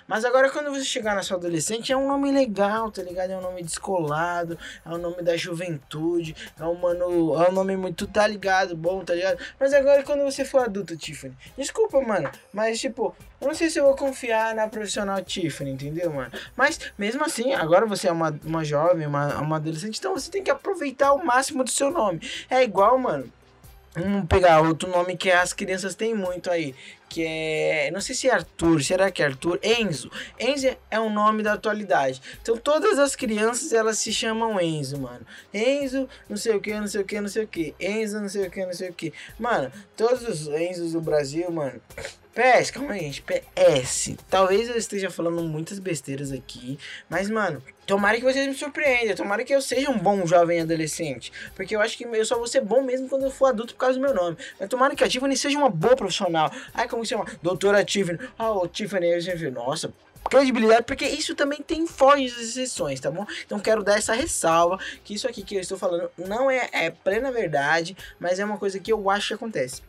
Mas 0.08 0.24
agora 0.24 0.50
quando 0.50 0.70
você 0.70 0.86
chegar 0.86 1.16
na 1.16 1.22
sua 1.22 1.38
adolescente, 1.38 1.92
é 1.92 1.98
um 1.98 2.08
nome 2.08 2.32
legal, 2.32 2.90
tá 2.90 3.04
ligado? 3.04 3.32
É 3.32 3.38
um 3.38 3.42
nome 3.42 3.62
descolado, 3.62 4.58
é 4.86 4.90
um 4.90 4.98
nome 4.98 5.22
da 5.22 5.36
juventude, 5.36 6.36
é 6.58 6.64
um 6.64 6.76
mano, 6.76 7.36
é 7.44 7.50
um 7.50 7.52
nome 7.52 7.76
muito, 7.76 8.08
tá 8.08 8.26
ligado? 8.26 8.76
Bom, 8.76 9.04
tá 9.04 9.14
ligado? 9.14 9.38
Mas 9.60 9.74
agora 9.74 10.04
quando 10.04 10.24
você 10.24 10.46
for 10.46 10.64
adulto, 10.64 10.96
Tiffany, 10.96 11.36
desculpa, 11.58 12.00
mano, 12.02 12.32
mas 12.54 12.80
tipo, 12.80 13.14
eu 13.42 13.48
não 13.48 13.56
sei 13.56 13.70
se 13.70 13.80
eu 13.80 13.84
vou 13.84 13.96
confiar 13.96 14.56
na 14.56 14.68
profissional 14.68 15.22
Tiffany, 15.22 15.72
entendeu, 15.72 16.12
mano? 16.12 16.32
Mas 16.56 16.80
mesmo 16.98 17.26
assim, 17.26 17.54
agora 17.54 17.86
você 17.86 18.08
é 18.08 18.12
uma, 18.12 18.38
uma 18.46 18.64
jovem, 18.64 19.06
uma, 19.06 19.40
uma 19.40 19.58
adolescente, 19.58 20.00
então 20.00 20.14
você 20.14 20.32
tem 20.32 20.44
que 20.44 20.52
aproveitar 20.52 21.14
o 21.14 21.26
máximo 21.26 21.64
do 21.64 21.70
seu 21.70 21.92
nome. 21.92 22.22
É 22.50 22.64
igual, 22.64 22.98
mano. 22.98 23.32
Vamos 23.98 24.28
pegar 24.28 24.62
outro 24.62 24.88
nome 24.90 25.18
que 25.18 25.32
as 25.32 25.54
crianças 25.54 25.96
têm 25.96 26.14
muito 26.14 26.52
aí, 26.52 26.76
que 27.10 27.26
é, 27.26 27.90
não 27.92 28.00
sei 28.00 28.14
se 28.14 28.28
é 28.28 28.32
Arthur, 28.32 28.84
será 28.84 29.10
que 29.10 29.24
é 29.24 29.26
Arthur? 29.26 29.60
Enzo. 29.64 30.12
Enzo 30.40 30.68
é 30.92 31.00
um 31.00 31.12
nome 31.12 31.42
da 31.42 31.54
atualidade. 31.54 32.22
Então 32.40 32.56
todas 32.58 33.00
as 33.00 33.16
crianças 33.16 33.74
elas 33.74 33.98
se 33.98 34.14
chamam 34.14 34.62
Enzo, 34.62 35.00
mano. 35.00 35.26
Enzo, 35.52 36.08
não 36.30 36.38
sei 36.38 36.56
o 36.56 36.62
que, 36.62 36.74
não 36.80 36.88
sei 36.88 37.02
o 37.02 37.06
que, 37.06 37.20
não 37.20 37.28
sei 37.28 37.44
o 37.44 37.48
que. 37.48 37.74
Enzo, 37.80 38.22
não 38.22 38.30
sei 38.30 38.48
o 38.48 38.52
que, 38.52 38.66
não 38.66 38.74
sei 38.74 38.90
o 38.90 38.94
que. 38.94 39.12
Mano, 39.40 39.72
todos 39.96 40.22
os 40.28 40.48
Enzos 40.48 40.92
do 40.92 41.02
Brasil, 41.02 41.50
mano, 41.52 41.82
PS, 42.38 42.70
calma 42.70 42.94
aí, 42.94 43.00
gente. 43.00 43.24
PS. 43.24 44.16
Talvez 44.30 44.70
eu 44.70 44.78
esteja 44.78 45.10
falando 45.10 45.42
muitas 45.42 45.80
besteiras 45.80 46.32
aqui. 46.32 46.78
Mas, 47.10 47.32
mano, 47.32 47.64
tomara 47.88 48.16
que 48.18 48.24
vocês 48.24 48.48
me 48.48 48.54
surpreendam. 48.54 49.16
Tomara 49.16 49.44
que 49.44 49.56
eu 49.56 49.60
seja 49.60 49.90
um 49.90 49.98
bom 49.98 50.24
jovem 50.28 50.62
adolescente. 50.62 51.34
Porque 51.56 51.76
eu 51.76 51.82
acho 51.82 51.98
que 51.98 52.04
eu 52.04 52.26
só 52.26 52.38
vou 52.38 52.46
ser 52.46 52.62
bom 52.62 52.84
mesmo 52.84 53.10
quando 53.10 53.24
eu 53.24 53.32
for 53.32 53.48
adulto 53.48 53.74
por 53.74 53.80
causa 53.80 53.98
do 53.98 54.06
meu 54.06 54.14
nome. 54.14 54.38
Mas 54.60 54.70
tomara 54.70 54.96
que 54.96 55.04
a 55.04 55.10
Tiffany 55.10 55.36
seja 55.36 55.58
uma 55.58 55.70
boa 55.70 55.96
profissional. 55.96 56.52
Ai, 56.76 56.88
como 56.88 57.04
se 57.04 57.10
chama? 57.10 57.26
Doutora 57.42 57.84
Tiffany. 57.84 58.20
Ah, 58.38 58.52
oh, 58.52 58.68
Tiffany. 58.68 59.08
Eu 59.08 59.22
sempre, 59.24 59.50
nossa, 59.50 59.92
credibilidade, 60.30 60.84
porque 60.84 61.08
isso 61.08 61.34
também 61.34 61.64
tem 61.64 61.88
fortes 61.88 62.38
exceções, 62.38 63.00
tá 63.00 63.10
bom? 63.10 63.26
Então 63.48 63.60
quero 63.60 63.84
dar 63.84 63.98
essa 63.98 64.14
ressalva, 64.14 64.78
que 65.04 65.16
isso 65.16 65.28
aqui 65.28 65.42
que 65.42 65.56
eu 65.56 65.62
estou 65.62 65.78
falando 65.78 66.12
não 66.16 66.52
é, 66.52 66.70
é 66.72 66.92
plena 66.92 67.32
verdade, 67.32 67.98
mas 68.20 68.38
é 68.38 68.46
uma 68.46 68.58
coisa 68.58 68.80
que 68.80 68.94
eu 68.94 69.10
acho 69.10 69.30
que 69.30 69.34
acontece. 69.34 69.82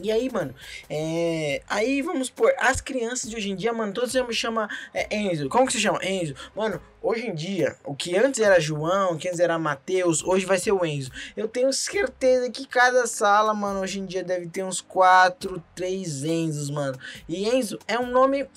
E 0.00 0.10
aí, 0.10 0.30
mano, 0.30 0.54
é... 0.88 1.62
aí 1.68 2.00
vamos 2.02 2.30
por 2.30 2.52
as 2.58 2.80
crianças 2.80 3.28
de 3.28 3.36
hoje 3.36 3.50
em 3.50 3.56
dia, 3.56 3.72
mano, 3.72 3.92
todos 3.92 4.14
me 4.14 4.34
chamam 4.34 4.68
é, 4.94 5.14
Enzo. 5.14 5.48
Como 5.48 5.66
que 5.66 5.72
se 5.72 5.80
chama? 5.80 5.98
Enzo. 6.04 6.34
Mano, 6.54 6.80
hoje 7.02 7.26
em 7.26 7.34
dia, 7.34 7.76
o 7.84 7.94
que 7.94 8.16
antes 8.16 8.40
era 8.40 8.60
João, 8.60 9.12
o 9.12 9.18
que 9.18 9.28
antes 9.28 9.40
era 9.40 9.58
Matheus, 9.58 10.22
hoje 10.22 10.46
vai 10.46 10.58
ser 10.58 10.72
o 10.72 10.84
Enzo. 10.84 11.10
Eu 11.36 11.48
tenho 11.48 11.72
certeza 11.72 12.50
que 12.50 12.66
cada 12.66 13.06
sala, 13.06 13.52
mano, 13.52 13.80
hoje 13.80 14.00
em 14.00 14.06
dia 14.06 14.22
deve 14.22 14.46
ter 14.46 14.64
uns 14.64 14.80
4, 14.80 15.62
3 15.74 16.24
Enzos, 16.24 16.70
mano. 16.70 16.98
E 17.28 17.48
Enzo 17.48 17.78
é 17.86 17.98
um 17.98 18.06
nome 18.06 18.48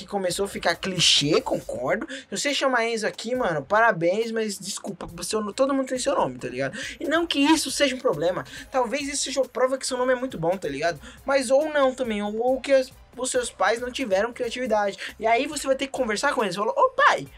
que 0.00 0.06
começou 0.06 0.46
a 0.46 0.48
ficar 0.48 0.74
clichê, 0.74 1.40
concordo. 1.40 2.06
Se 2.08 2.26
você 2.30 2.54
chama 2.54 2.84
Enzo 2.84 3.06
aqui, 3.06 3.34
mano, 3.34 3.62
parabéns, 3.62 4.30
mas 4.30 4.58
desculpa, 4.58 5.08
seu, 5.22 5.52
todo 5.52 5.74
mundo 5.74 5.88
tem 5.88 5.98
seu 5.98 6.14
nome, 6.14 6.38
tá 6.38 6.48
ligado? 6.48 6.78
E 6.98 7.04
não 7.04 7.26
que 7.26 7.38
isso 7.38 7.70
seja 7.70 7.94
um 7.94 7.98
problema. 7.98 8.44
Talvez 8.70 9.08
isso 9.08 9.24
seja 9.24 9.42
prova 9.42 9.76
que 9.76 9.86
seu 9.86 9.96
nome 9.96 10.12
é 10.12 10.16
muito 10.16 10.38
bom, 10.38 10.56
tá 10.56 10.68
ligado? 10.68 11.00
Mas 11.24 11.50
ou 11.50 11.68
não 11.68 11.94
também, 11.94 12.22
ou, 12.22 12.36
ou 12.38 12.60
que 12.60 12.72
as, 12.72 12.90
os 13.16 13.30
seus 13.30 13.50
pais 13.50 13.80
não 13.80 13.90
tiveram 13.90 14.32
criatividade. 14.32 14.98
E 15.18 15.26
aí 15.26 15.46
você 15.46 15.66
vai 15.66 15.76
ter 15.76 15.86
que 15.86 15.92
conversar 15.92 16.34
com 16.34 16.42
eles. 16.42 16.56
Falou, 16.56 16.74
ô 16.76 16.90
pai, 16.90 17.28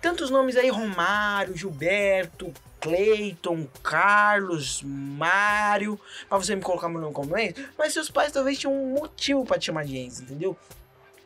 tantos 0.00 0.30
nomes 0.30 0.56
aí, 0.56 0.68
Romário, 0.68 1.56
Gilberto, 1.56 2.52
Cleiton, 2.84 3.66
Carlos, 3.82 4.82
Mário, 4.84 5.98
pra 6.28 6.36
você 6.36 6.54
me 6.54 6.60
colocar 6.60 6.86
meu 6.86 7.00
nome 7.00 7.14
como 7.14 7.36
Enzo, 7.38 7.54
mas 7.78 7.94
seus 7.94 8.10
pais 8.10 8.30
talvez 8.30 8.58
tinham 8.58 8.74
um 8.74 8.92
motivo 8.92 9.42
para 9.46 9.58
te 9.58 9.66
chamar 9.66 9.86
de 9.86 9.96
Enzo, 9.96 10.22
entendeu? 10.22 10.54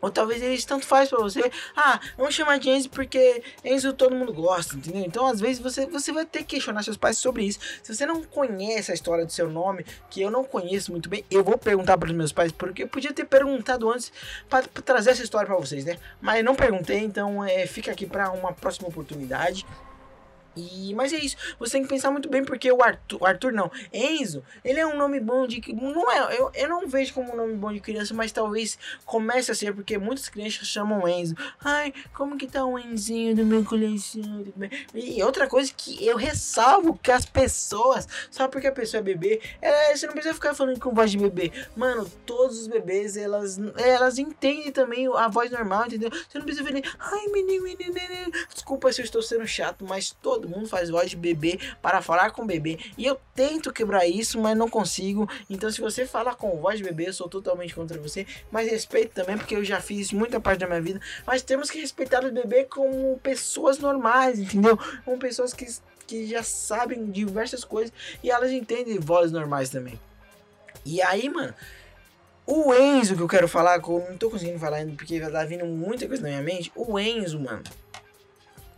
Ou 0.01 0.11
talvez 0.11 0.43
eles 0.43 0.65
tanto 0.65 0.87
faz 0.87 1.09
para 1.09 1.19
você. 1.19 1.51
Ah, 1.77 2.01
vamos 2.17 2.35
chamar 2.35 2.59
de 2.59 2.71
Enzo 2.71 2.91
porque 2.91 3.43
Enzo 3.65 3.93
todo 3.93 4.15
mundo 4.15 4.33
gosta, 4.33 4.77
entendeu? 4.77 5.03
Então, 5.05 5.27
às 5.27 5.41
vezes, 5.41 5.59
você, 5.59 5.87
você 5.87 6.13
vai 6.13 6.25
ter 6.25 6.41
que 6.41 6.57
questionar 6.57 6.83
seus 6.83 6.97
pais 6.97 7.19
sobre 7.19 7.45
isso. 7.45 7.59
Se 7.83 7.95
você 7.95 8.07
não 8.07 8.23
conhece 8.23 8.91
a 8.91 8.95
história 8.95 9.25
do 9.25 9.33
seu 9.33 9.49
nome, 9.49 9.85
que 10.11 10.21
eu 10.21 10.31
não 10.31 10.45
conheço 10.45 10.93
muito 10.93 11.09
bem, 11.09 11.25
eu 11.31 11.43
vou 11.43 11.59
perguntar 11.59 11.99
para 11.99 12.09
os 12.09 12.15
meus 12.15 12.33
pais, 12.33 12.53
porque 12.53 12.85
eu 12.85 12.89
podia 12.89 13.13
ter 13.13 13.25
perguntado 13.25 13.91
antes 13.91 14.13
para 14.49 14.67
trazer 14.67 15.11
essa 15.11 15.23
história 15.23 15.47
para 15.47 15.57
vocês, 15.57 15.85
né? 15.85 15.99
Mas 16.21 16.45
não 16.45 16.55
perguntei, 16.55 16.99
então 16.99 17.45
é, 17.45 17.67
fica 17.67 17.91
aqui 17.91 18.07
para 18.07 18.31
uma 18.31 18.53
próxima 18.53 18.89
oportunidade. 18.89 19.67
E, 20.59 20.94
mas 20.94 21.12
é 21.12 21.18
isso, 21.18 21.37
você 21.59 21.73
tem 21.73 21.83
que 21.83 21.88
pensar 21.88 22.11
muito 22.11 22.29
bem, 22.29 22.44
porque 22.44 22.71
o 22.71 22.83
Arthur, 22.83 23.25
Arthur 23.25 23.53
não, 23.53 23.71
Enzo, 23.92 24.42
ele 24.64 24.81
é 24.81 24.87
um 24.87 24.97
nome 24.97 25.21
bom 25.21 25.47
de. 25.47 25.62
Não 25.73 26.11
é, 26.11 26.37
eu, 26.38 26.51
eu 26.55 26.68
não 26.68 26.87
vejo 26.88 27.14
como 27.14 27.33
um 27.33 27.37
nome 27.37 27.55
bom 27.55 27.73
de 27.73 27.81
criança, 27.81 28.12
mas 28.14 28.33
talvez 28.33 28.79
comece 29.05 29.51
a 29.51 29.55
ser, 29.55 29.75
porque 29.75 29.97
muitas 29.99 30.29
crianças 30.29 30.66
chamam 30.66 31.07
Enzo. 31.07 31.37
Ai, 31.62 31.92
como 32.14 32.37
que 32.37 32.47
tá 32.47 32.64
o 32.64 32.79
Enzinho 32.79 33.37
do 33.37 33.44
meu 33.44 33.64
coleção? 33.64 34.44
E 34.94 35.23
outra 35.23 35.47
coisa 35.47 35.73
que 35.77 36.05
eu 36.07 36.16
ressalvo 36.16 36.99
que 37.01 37.12
as 37.12 37.25
pessoas, 37.25 38.09
só 38.31 38.49
porque 38.49 38.66
a 38.66 38.73
pessoa 38.73 39.01
é 39.01 39.03
bebê, 39.03 39.40
é, 39.61 39.97
você 39.97 40.07
não 40.07 40.14
precisa 40.14 40.35
ficar 40.35 40.55
falando 40.55 40.81
com 40.81 40.92
voz 40.92 41.11
de 41.11 41.18
bebê. 41.18 41.53
Mano, 41.77 42.11
todos 42.27 42.61
os 42.61 42.66
bebês, 42.66 43.16
elas, 43.16 43.59
elas 43.77 44.18
entendem 44.18 44.73
também 44.73 45.07
a 45.14 45.29
voz 45.29 45.51
normal, 45.51 45.87
entendeu? 45.87 46.11
Você 46.11 46.38
não 46.38 46.44
precisa 46.44 46.66
falar, 46.66 46.83
ai, 46.99 47.27
menino, 47.29 47.64
menino, 47.64 47.94
menino. 47.94 48.33
Desculpa 48.53 48.92
se 48.92 49.01
eu 49.01 49.05
estou 49.05 49.23
sendo 49.23 49.47
chato, 49.47 49.85
mas 49.85 50.11
todo 50.23 50.48
todo 50.49 50.57
mundo 50.57 50.69
faz 50.69 50.91
voz 50.91 51.11
de 51.11 51.17
bebê 51.17 51.59
para 51.83 52.01
falar 52.01 52.31
com 52.31 52.47
bebê. 52.47 52.79
E 52.97 53.05
eu 53.05 53.21
tento 53.35 53.73
quebrar 53.73 54.07
isso, 54.07 54.41
mas 54.41 54.57
não 54.57 54.69
consigo. 54.69 55.29
Então, 55.49 55.71
se 55.71 55.81
você 55.81 56.07
falar 56.07 56.35
com 56.35 56.57
voz 56.57 56.79
de 56.79 56.85
bebê, 56.85 57.09
eu 57.09 57.13
sou 57.13 57.29
totalmente 57.29 57.75
contra 57.75 57.99
você. 58.01 58.27
Mas 58.51 58.71
respeito 58.71 59.13
também, 59.15 59.37
porque 59.37 59.55
eu 59.55 59.65
já 59.65 59.81
fiz 59.81 60.11
muita 60.13 60.41
parte 60.41 60.61
da 60.61 60.67
minha 60.67 60.81
vida. 60.81 61.01
Mas 61.27 61.43
temos 61.43 61.71
que 61.71 61.79
respeitar 61.79 62.25
os 62.25 62.33
bebês 62.33 62.67
como 62.71 63.19
pessoas 63.19 63.79
normais, 63.79 64.39
entendeu? 64.39 64.79
Como 65.05 65.19
pessoas 65.19 65.53
que, 65.53 65.67
que 66.07 66.27
já 66.27 66.43
sabem 66.43 67.11
diversas 67.11 67.65
coisas 67.65 67.93
e 68.23 68.31
elas 68.31 68.51
entendem 68.51 68.99
vozes 68.99 69.33
normais 69.33 69.69
também. 69.69 70.01
E 70.85 71.03
aí, 71.03 71.29
mano, 71.29 71.55
o 72.47 72.73
Enzo 72.73 73.15
que 73.15 73.23
eu 73.23 73.29
quero 73.29 73.47
falar, 73.47 73.81
que 73.81 73.89
eu 73.89 74.07
não 74.09 74.17
tô 74.17 74.31
conseguindo 74.31 74.59
falar 74.59 74.79
ainda 74.79 74.93
porque 74.93 75.21
tá 75.21 75.45
vindo 75.45 75.67
muita 75.67 76.07
coisa 76.07 76.23
na 76.23 76.29
minha 76.31 76.43
mente. 76.43 76.73
O 76.75 76.99
Enzo, 76.99 77.39
mano, 77.39 77.63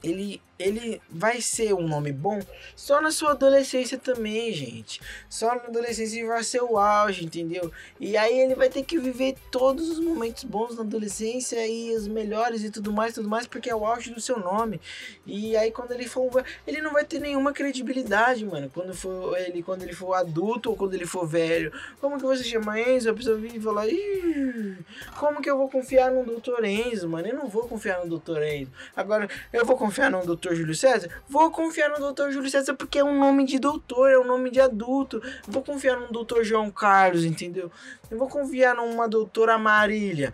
ele 0.02 0.42
ele 0.60 1.00
vai 1.08 1.40
ser 1.40 1.72
um 1.72 1.88
nome 1.88 2.12
bom 2.12 2.38
só 2.76 3.00
na 3.00 3.10
sua 3.10 3.30
adolescência 3.30 3.98
também, 3.98 4.52
gente. 4.52 5.00
Só 5.28 5.54
na 5.54 5.64
adolescência 5.64 6.26
vai 6.26 6.44
ser 6.44 6.62
o 6.62 6.78
auge, 6.78 7.24
entendeu? 7.24 7.72
E 7.98 8.16
aí 8.16 8.38
ele 8.38 8.54
vai 8.54 8.68
ter 8.68 8.84
que 8.84 8.98
viver 8.98 9.36
todos 9.50 9.88
os 9.88 9.98
momentos 9.98 10.44
bons 10.44 10.76
na 10.76 10.82
adolescência 10.82 11.66
e 11.66 11.94
os 11.96 12.06
melhores 12.06 12.62
e 12.62 12.70
tudo 12.70 12.92
mais, 12.92 13.14
tudo 13.14 13.28
mais, 13.28 13.46
porque 13.46 13.70
é 13.70 13.74
o 13.74 13.86
auge 13.86 14.10
do 14.10 14.20
seu 14.20 14.38
nome. 14.38 14.80
E 15.26 15.56
aí 15.56 15.70
quando 15.70 15.92
ele 15.92 16.06
for, 16.06 16.44
ele 16.66 16.82
não 16.82 16.92
vai 16.92 17.04
ter 17.04 17.20
nenhuma 17.20 17.52
credibilidade, 17.52 18.44
mano. 18.44 18.70
Quando 18.72 18.94
for 18.94 19.38
ele, 19.38 19.62
quando 19.62 19.82
ele 19.82 19.94
for 19.94 20.12
adulto 20.14 20.70
ou 20.70 20.76
quando 20.76 20.94
ele 20.94 21.06
for 21.06 21.26
velho. 21.26 21.72
Como 22.00 22.18
que 22.18 22.24
você 22.24 22.44
chama 22.44 22.78
Enzo? 22.78 23.10
A 23.10 23.14
pessoa 23.14 23.36
vir 23.36 23.56
e 23.56 23.60
falar, 23.60 23.88
Ih, 23.88 24.76
como 25.18 25.40
que 25.40 25.50
eu 25.50 25.56
vou 25.56 25.70
confiar 25.70 26.10
no 26.10 26.24
Dr. 26.24 26.64
Enzo, 26.64 27.08
mano? 27.08 27.28
Eu 27.28 27.34
não 27.34 27.48
vou 27.48 27.66
confiar 27.66 28.04
no 28.04 28.18
Dr. 28.18 28.42
Enzo. 28.42 28.70
Agora, 28.94 29.28
eu 29.52 29.64
vou 29.64 29.76
confiar 29.76 30.10
no 30.10 30.20
Dr. 30.20 30.49
Júlio 30.54 30.74
César? 30.74 31.10
Vou 31.28 31.50
confiar 31.50 31.90
no 31.90 32.12
Dr. 32.12 32.30
Júlio 32.30 32.50
César 32.50 32.74
porque 32.74 32.98
é 32.98 33.04
um 33.04 33.18
nome 33.18 33.44
de 33.44 33.58
doutor, 33.58 34.10
é 34.10 34.18
um 34.18 34.24
nome 34.24 34.50
de 34.50 34.60
adulto. 34.60 35.22
Vou 35.46 35.62
confiar 35.62 35.98
no 35.98 36.08
Dr. 36.12 36.42
João 36.42 36.70
Carlos, 36.70 37.24
entendeu? 37.24 37.70
Eu 38.10 38.18
vou 38.18 38.28
confiar 38.28 38.74
numa 38.74 39.08
doutora 39.08 39.58
Marília. 39.58 40.32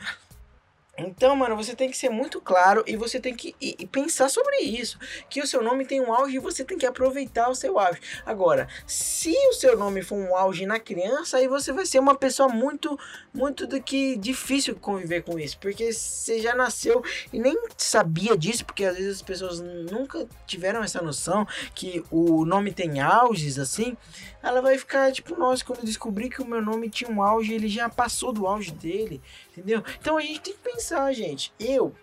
Então, 0.99 1.37
mano, 1.37 1.57
você 1.57 1.75
tem 1.75 1.91
que 1.91 1.97
ser 1.97 2.09
muito 2.09 2.41
claro 2.41 2.83
e 2.87 2.97
você 2.97 3.21
tem 3.21 3.35
que 3.35 3.55
e, 3.61 3.77
e 3.79 3.87
pensar 3.87 4.31
sobre 4.31 4.57
isso. 4.61 4.99
Que 5.29 5.43
o 5.43 5.47
seu 5.47 5.63
nome 5.63 5.85
tem 5.85 6.01
um 6.01 6.13
auge 6.13 6.37
e 6.37 6.41
você 6.41 6.65
tem 6.65 6.79
que 6.79 6.87
aproveitar 6.87 7.51
o 7.51 7.55
seu 7.55 7.79
auge. 7.79 8.01
Agora, 8.25 8.67
se 8.87 9.35
o 9.49 9.53
seu 9.53 9.77
nome 9.77 10.03
for 10.03 10.17
um 10.17 10.35
auge 10.35 10.65
na 10.65 10.81
criança, 10.81 11.37
aí 11.37 11.47
você 11.47 11.71
vai 11.71 11.85
ser 11.85 11.99
uma 11.99 12.15
pessoa 12.15 12.49
muito, 12.49 12.99
muito 13.37 13.67
do 13.67 13.81
que 13.81 14.17
difícil 14.17 14.75
conviver 14.77 15.23
com 15.23 15.39
isso. 15.39 15.59
Porque 15.59 15.93
você 15.93 16.41
já 16.41 16.55
nasceu 16.55 17.05
e 17.33 17.39
nem 17.39 17.57
sabia 17.77 18.37
disso, 18.37 18.65
porque 18.65 18.85
às 18.85 18.97
vezes 18.97 19.17
as 19.17 19.23
pessoas 19.23 19.61
nunca 19.61 20.27
tiveram 20.47 20.83
essa 20.83 21.03
noção 21.03 21.47
que 21.75 22.03
o 22.11 22.45
nome 22.45 22.73
tem 22.73 23.01
auges 23.01 23.59
assim. 23.59 23.97
Ela 24.43 24.61
vai 24.61 24.79
ficar 24.79 25.13
tipo, 25.13 25.39
nossa, 25.39 25.65
quando 25.65 25.81
eu 25.81 25.85
descobri 25.85 26.31
que 26.31 26.41
o 26.41 26.47
meu 26.47 26.63
nome 26.63 26.89
tinha 26.89 27.11
um 27.11 27.23
auge, 27.23 27.53
ele 27.53 27.69
já 27.69 27.89
passou 27.89 28.33
do 28.33 28.47
auge 28.47 28.73
dele. 28.73 29.21
Entendeu? 29.53 29.83
Então 30.01 30.17
a 30.17 30.23
gente 30.23 30.41
tem 30.41 30.55
que 30.55 30.71
pensar, 30.71 31.13
gente. 31.13 31.53
Eu, 31.61 31.95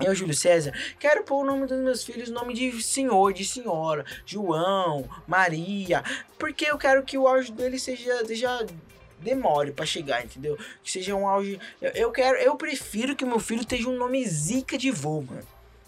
eu, 0.00 0.14
Júlio 0.14 0.34
César, 0.34 0.72
quero 0.98 1.22
pôr 1.22 1.42
o 1.42 1.46
nome 1.46 1.66
dos 1.66 1.78
meus 1.78 2.02
filhos 2.02 2.28
nome 2.28 2.52
de 2.52 2.82
senhor, 2.82 3.32
de 3.32 3.44
senhora, 3.44 4.04
João, 4.26 5.08
Maria, 5.26 6.02
porque 6.38 6.64
eu 6.64 6.76
quero 6.76 7.04
que 7.04 7.16
o 7.16 7.28
auge 7.28 7.52
dele 7.52 7.78
seja, 7.78 8.24
seja 8.26 8.66
demore 9.24 9.72
para 9.72 9.86
chegar, 9.86 10.24
entendeu? 10.24 10.56
Que 10.82 10.90
seja 10.90 11.14
um 11.14 11.26
auge. 11.26 11.58
Eu, 11.80 11.90
eu, 11.92 12.12
quero, 12.12 12.36
eu 12.38 12.54
prefiro 12.56 13.16
que 13.16 13.24
meu 13.24 13.40
filho 13.40 13.64
tenha 13.64 13.88
um 13.88 13.96
nome 13.96 14.24
zica 14.26 14.78
de 14.78 14.90
vô, 14.90 15.22
mano. 15.22 15.42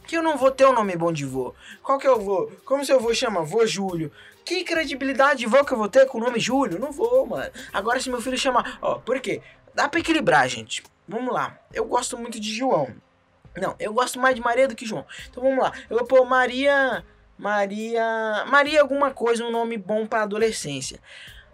Que 0.07 0.17
eu 0.17 0.23
não 0.23 0.37
vou 0.37 0.51
ter 0.51 0.67
um 0.67 0.73
nome 0.73 0.97
bom 0.97 1.13
de 1.13 1.25
vô. 1.25 1.55
Qual 1.83 1.99
que 1.99 2.07
eu 2.07 2.21
vou? 2.21 2.51
Como 2.65 2.85
seu 2.85 2.99
vô 2.99 3.13
chama? 3.13 3.43
Vô 3.43 3.67
Júlio. 3.67 4.11
Que 4.45 4.63
credibilidade 4.63 5.41
de 5.41 5.47
vô 5.47 5.65
que 5.65 5.73
eu 5.73 5.79
vou 5.79 5.89
ter 5.89 6.07
com 6.07 6.19
o 6.19 6.21
nome 6.21 6.39
Júlio? 6.39 6.79
Não 6.79 6.93
vou, 6.93 7.27
mano. 7.27 7.51
Agora 7.73 8.01
se 8.01 8.09
meu 8.09 8.21
filho 8.21 8.39
chama, 8.39 8.79
ó, 8.81 8.95
por 8.95 9.21
quê? 9.21 9.43
Dá 9.75 9.89
pra 9.89 10.01
equilibrar, 10.01 10.49
gente. 10.49 10.83
Vamos 11.09 11.35
lá. 11.35 11.59
Eu 11.73 11.85
gosto 11.85 12.17
muito 12.17 12.39
de 12.39 12.55
João. 12.55 12.89
Não, 13.57 13.75
eu 13.79 13.93
gosto 13.93 14.19
mais 14.19 14.35
de 14.35 14.41
Maria 14.41 14.69
do 14.69 14.77
que 14.77 14.87
João. 14.87 15.05
Então 15.29 15.43
vamos 15.43 15.59
lá. 15.59 15.73
Eu 15.91 15.99
vou 15.99 16.07
pôr 16.07 16.25
Maria. 16.25 17.05
Maria. 17.39 18.45
Maria 18.47 18.81
alguma 18.81 19.11
coisa, 19.11 19.45
um 19.45 19.51
nome 19.51 19.77
bom 19.77 20.07
para 20.07 20.23
adolescência. 20.23 21.01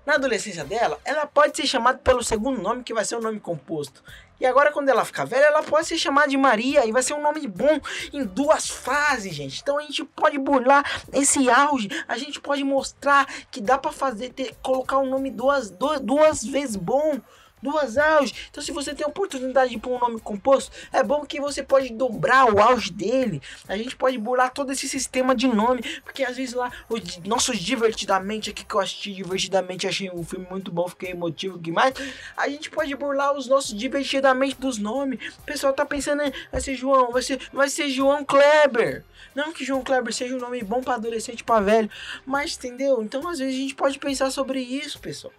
Na 0.04 0.14
adolescência 0.14 0.64
dela, 0.64 0.98
ela 1.04 1.26
pode 1.26 1.56
ser 1.56 1.66
chamada 1.66 1.98
pelo 1.98 2.24
segundo 2.24 2.60
nome, 2.60 2.82
que 2.82 2.92
vai 2.92 3.04
ser 3.04 3.16
um 3.16 3.20
nome 3.20 3.38
composto. 3.38 4.02
E 4.40 4.46
agora, 4.46 4.72
quando 4.72 4.88
ela 4.88 5.04
ficar 5.04 5.24
velha, 5.24 5.44
ela 5.44 5.62
pode 5.62 5.86
ser 5.86 5.96
chamada 5.96 6.28
de 6.28 6.36
Maria 6.36 6.84
e 6.84 6.90
vai 6.90 7.00
ser 7.00 7.14
um 7.14 7.22
nome 7.22 7.46
bom 7.46 7.80
em 8.12 8.24
duas 8.24 8.68
fases, 8.68 9.32
gente. 9.32 9.60
Então 9.62 9.78
a 9.78 9.82
gente 9.82 10.04
pode 10.04 10.36
burlar 10.36 10.84
esse 11.12 11.48
auge, 11.48 11.88
a 12.08 12.18
gente 12.18 12.40
pode 12.40 12.64
mostrar 12.64 13.24
que 13.52 13.60
dá 13.60 13.78
para 13.78 13.92
fazer, 13.92 14.30
ter, 14.30 14.56
colocar 14.60 14.98
um 14.98 15.08
nome 15.08 15.30
duas, 15.30 15.70
duas, 15.70 16.00
duas 16.00 16.44
vezes 16.44 16.74
bom 16.74 17.20
duas 17.62 17.96
auges. 17.96 18.34
Então, 18.50 18.62
se 18.62 18.72
você 18.72 18.94
tem 18.94 19.06
a 19.06 19.08
oportunidade 19.08 19.70
de 19.70 19.78
pôr 19.78 19.96
um 19.96 19.98
nome 19.98 20.20
composto, 20.20 20.72
é 20.92 21.02
bom 21.02 21.24
que 21.24 21.40
você 21.40 21.62
pode 21.62 21.90
dobrar 21.90 22.52
o 22.52 22.60
auge 22.60 22.90
dele. 22.92 23.40
A 23.68 23.76
gente 23.76 23.96
pode 23.96 24.18
burlar 24.18 24.52
todo 24.52 24.72
esse 24.72 24.88
sistema 24.88 25.34
de 25.34 25.46
nome, 25.46 25.82
porque 26.02 26.24
às 26.24 26.36
vezes 26.36 26.54
lá, 26.54 26.70
o 26.90 26.96
nosso 27.26 27.56
divertidamente 27.56 28.50
aqui 28.50 28.64
que 28.64 28.74
eu 28.74 28.80
assisti 28.80 29.12
divertidamente, 29.12 29.86
achei 29.86 30.10
um 30.10 30.24
filme 30.24 30.46
muito 30.50 30.70
bom, 30.70 30.88
fiquei 30.88 31.10
emotivo 31.10 31.58
que 31.58 31.70
mais. 31.70 31.94
A 32.36 32.48
gente 32.48 32.70
pode 32.70 32.94
burlar 32.94 33.34
os 33.34 33.46
nossos 33.46 33.76
divertidamente 33.76 34.56
dos 34.56 34.78
nomes. 34.78 35.18
O 35.38 35.42
pessoal 35.42 35.72
tá 35.72 35.86
pensando, 35.86 36.22
vai 36.50 36.60
ser 36.60 36.74
João, 36.74 37.12
vai 37.12 37.22
ser, 37.22 37.40
vai 37.52 37.68
ser 37.68 37.88
João 37.88 38.24
Kleber. 38.24 39.04
Não 39.34 39.52
que 39.52 39.64
João 39.64 39.82
Kleber 39.82 40.12
seja 40.12 40.34
um 40.34 40.38
nome 40.38 40.62
bom 40.62 40.82
para 40.82 40.94
adolescente, 40.94 41.44
para 41.44 41.60
velho, 41.60 41.90
mas 42.26 42.56
entendeu? 42.56 43.02
Então, 43.02 43.26
às 43.28 43.38
vezes 43.38 43.54
a 43.54 43.58
gente 43.58 43.74
pode 43.74 43.98
pensar 43.98 44.30
sobre 44.30 44.60
isso, 44.60 44.98
pessoal. 44.98 45.32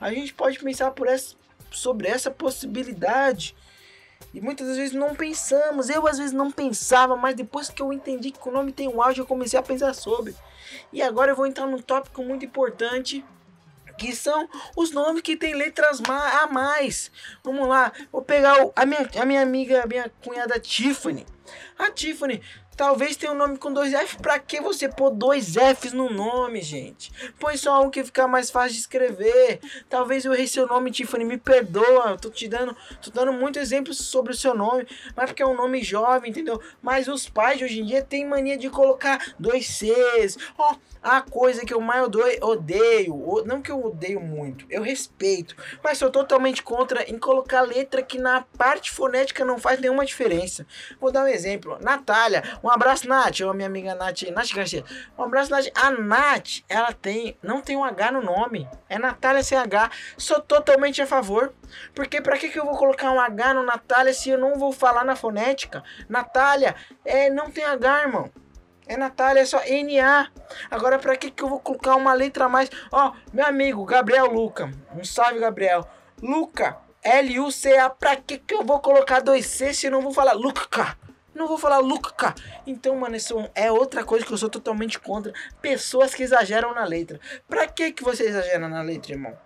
A 0.00 0.12
gente 0.12 0.32
pode 0.34 0.58
pensar 0.58 0.90
por 0.90 1.06
essa 1.06 1.34
sobre 1.76 2.08
essa 2.08 2.30
possibilidade. 2.30 3.54
E 4.32 4.40
muitas 4.40 4.76
vezes 4.76 4.94
não 4.94 5.14
pensamos. 5.14 5.88
Eu 5.88 6.06
às 6.06 6.18
vezes 6.18 6.32
não 6.32 6.50
pensava, 6.50 7.16
mas 7.16 7.34
depois 7.34 7.68
que 7.68 7.82
eu 7.82 7.92
entendi 7.92 8.30
que 8.30 8.48
o 8.48 8.52
nome 8.52 8.72
tem 8.72 8.88
um 8.88 9.02
áudio, 9.02 9.22
eu 9.22 9.26
comecei 9.26 9.58
a 9.58 9.62
pensar 9.62 9.94
sobre. 9.94 10.34
E 10.92 11.02
agora 11.02 11.32
eu 11.32 11.36
vou 11.36 11.46
entrar 11.46 11.66
num 11.66 11.80
tópico 11.80 12.22
muito 12.22 12.44
importante, 12.44 13.24
que 13.96 14.14
são 14.14 14.48
os 14.76 14.90
nomes 14.90 15.22
que 15.22 15.36
tem 15.36 15.54
letras 15.54 16.00
a 16.06 16.46
mais. 16.46 17.10
Vamos 17.42 17.66
lá, 17.68 17.92
vou 18.12 18.22
pegar 18.22 18.56
a 18.74 18.86
minha, 18.86 19.08
a 19.20 19.24
minha 19.24 19.42
amiga, 19.42 19.82
a 19.82 19.86
minha 19.86 20.10
cunhada 20.22 20.58
Tiffany. 20.60 21.26
A 21.78 21.90
Tiffany 21.90 22.42
Talvez 22.76 23.16
tenha 23.16 23.32
um 23.32 23.36
nome 23.36 23.56
com 23.56 23.72
dois 23.72 23.94
F. 23.94 24.18
Pra 24.18 24.38
que 24.38 24.60
você 24.60 24.86
pôr 24.88 25.10
dois 25.10 25.54
Fs 25.54 25.92
no 25.94 26.10
nome, 26.10 26.60
gente? 26.60 27.10
Põe 27.38 27.56
só 27.56 27.82
um 27.82 27.90
que 27.90 28.04
fica 28.04 28.28
mais 28.28 28.50
fácil 28.50 28.72
de 28.72 28.80
escrever. 28.80 29.60
Talvez 29.88 30.24
eu 30.24 30.34
errei 30.34 30.46
seu 30.46 30.66
nome, 30.66 30.90
Tiffany. 30.90 31.24
Me 31.24 31.38
perdoa. 31.38 32.10
Eu 32.10 32.18
tô 32.18 32.28
te 32.28 32.46
dando, 32.46 32.76
tô 33.00 33.10
dando 33.10 33.32
muitos 33.32 33.62
exemplos 33.62 33.96
sobre 33.96 34.32
o 34.32 34.36
seu 34.36 34.54
nome. 34.54 34.86
Mas 35.16 35.30
porque 35.30 35.42
é 35.42 35.46
um 35.46 35.56
nome 35.56 35.82
jovem, 35.82 36.30
entendeu? 36.30 36.60
Mas 36.82 37.08
os 37.08 37.26
pais 37.28 37.62
hoje 37.62 37.80
em 37.80 37.86
dia 37.86 38.02
têm 38.02 38.26
mania 38.26 38.58
de 38.58 38.68
colocar 38.68 39.34
dois 39.38 39.66
Cs. 39.66 40.36
Ó, 40.58 40.72
oh, 40.72 40.76
a 41.02 41.20
coisa 41.20 41.64
que 41.64 41.72
eu 41.72 41.80
mais 41.80 42.02
odeio. 42.42 43.44
Não 43.46 43.62
que 43.62 43.70
eu 43.70 43.84
odeio 43.84 44.20
muito, 44.20 44.66
eu 44.68 44.82
respeito. 44.82 45.56
Mas 45.82 45.98
sou 45.98 46.10
totalmente 46.10 46.62
contra 46.62 47.08
em 47.08 47.18
colocar 47.18 47.62
letra 47.62 48.02
que 48.02 48.18
na 48.18 48.42
parte 48.58 48.90
fonética 48.90 49.44
não 49.44 49.56
faz 49.56 49.80
nenhuma 49.80 50.04
diferença. 50.04 50.66
Vou 51.00 51.12
dar 51.12 51.24
um 51.24 51.28
exemplo. 51.28 51.78
Natália 51.80 52.42
um 52.66 52.70
abraço, 52.70 53.08
Nath, 53.08 53.40
ou 53.42 53.54
minha 53.54 53.68
amiga 53.68 53.94
Nath, 53.94 54.22
Nath 54.34 54.52
Garcia. 54.52 54.84
Um 55.16 55.22
abraço, 55.22 55.52
Nath. 55.52 55.68
A 55.72 55.92
Nath, 55.92 56.64
ela 56.68 56.92
tem, 56.92 57.38
não 57.40 57.60
tem 57.60 57.76
um 57.76 57.84
H 57.84 58.10
no 58.10 58.20
nome. 58.20 58.68
É 58.88 58.98
Natália 58.98 59.40
sem 59.44 59.56
H. 59.56 59.88
Sou 60.18 60.40
totalmente 60.40 61.00
a 61.00 61.06
favor. 61.06 61.54
Porque 61.94 62.20
pra 62.20 62.36
que, 62.36 62.48
que 62.48 62.58
eu 62.58 62.64
vou 62.64 62.76
colocar 62.76 63.12
um 63.12 63.20
H 63.20 63.54
no 63.54 63.62
Natália 63.62 64.12
se 64.12 64.30
eu 64.30 64.38
não 64.38 64.58
vou 64.58 64.72
falar 64.72 65.04
na 65.04 65.14
fonética? 65.14 65.84
Natália, 66.08 66.74
é, 67.04 67.30
não 67.30 67.52
tem 67.52 67.64
H, 67.64 68.02
irmão. 68.02 68.28
É 68.88 68.96
Natália, 68.96 69.42
é 69.42 69.44
só 69.44 69.58
NA. 69.58 70.28
Agora, 70.68 70.98
pra 70.98 71.16
que, 71.16 71.30
que 71.30 71.44
eu 71.44 71.48
vou 71.48 71.60
colocar 71.60 71.94
uma 71.94 72.14
letra 72.14 72.46
a 72.46 72.48
mais? 72.48 72.68
Ó, 72.90 73.12
meu 73.32 73.46
amigo, 73.46 73.84
Gabriel 73.84 74.26
Luca. 74.26 74.72
Um 74.92 75.04
salve, 75.04 75.38
Gabriel. 75.38 75.88
Luca, 76.20 76.78
L-U-C-A. 77.00 77.90
Pra 77.90 78.16
que, 78.16 78.38
que 78.38 78.54
eu 78.54 78.64
vou 78.64 78.80
colocar 78.80 79.20
dois 79.20 79.46
C 79.46 79.72
se 79.72 79.86
eu 79.86 79.92
não 79.92 80.00
vou 80.00 80.12
falar 80.12 80.32
Luca? 80.32 80.96
Não 81.36 81.46
vou 81.46 81.58
falar 81.58 81.78
Luca. 81.80 82.34
Então, 82.66 82.96
mano, 82.96 83.14
isso 83.14 83.48
é 83.54 83.70
outra 83.70 84.02
coisa 84.02 84.24
que 84.24 84.32
eu 84.32 84.38
sou 84.38 84.48
totalmente 84.48 84.98
contra. 84.98 85.34
Pessoas 85.60 86.14
que 86.14 86.22
exageram 86.22 86.74
na 86.74 86.82
letra. 86.82 87.20
Pra 87.46 87.66
que 87.68 87.92
que 87.92 88.02
você 88.02 88.24
exagera 88.24 88.66
na 88.66 88.80
letra, 88.80 89.12
irmão? 89.12 89.36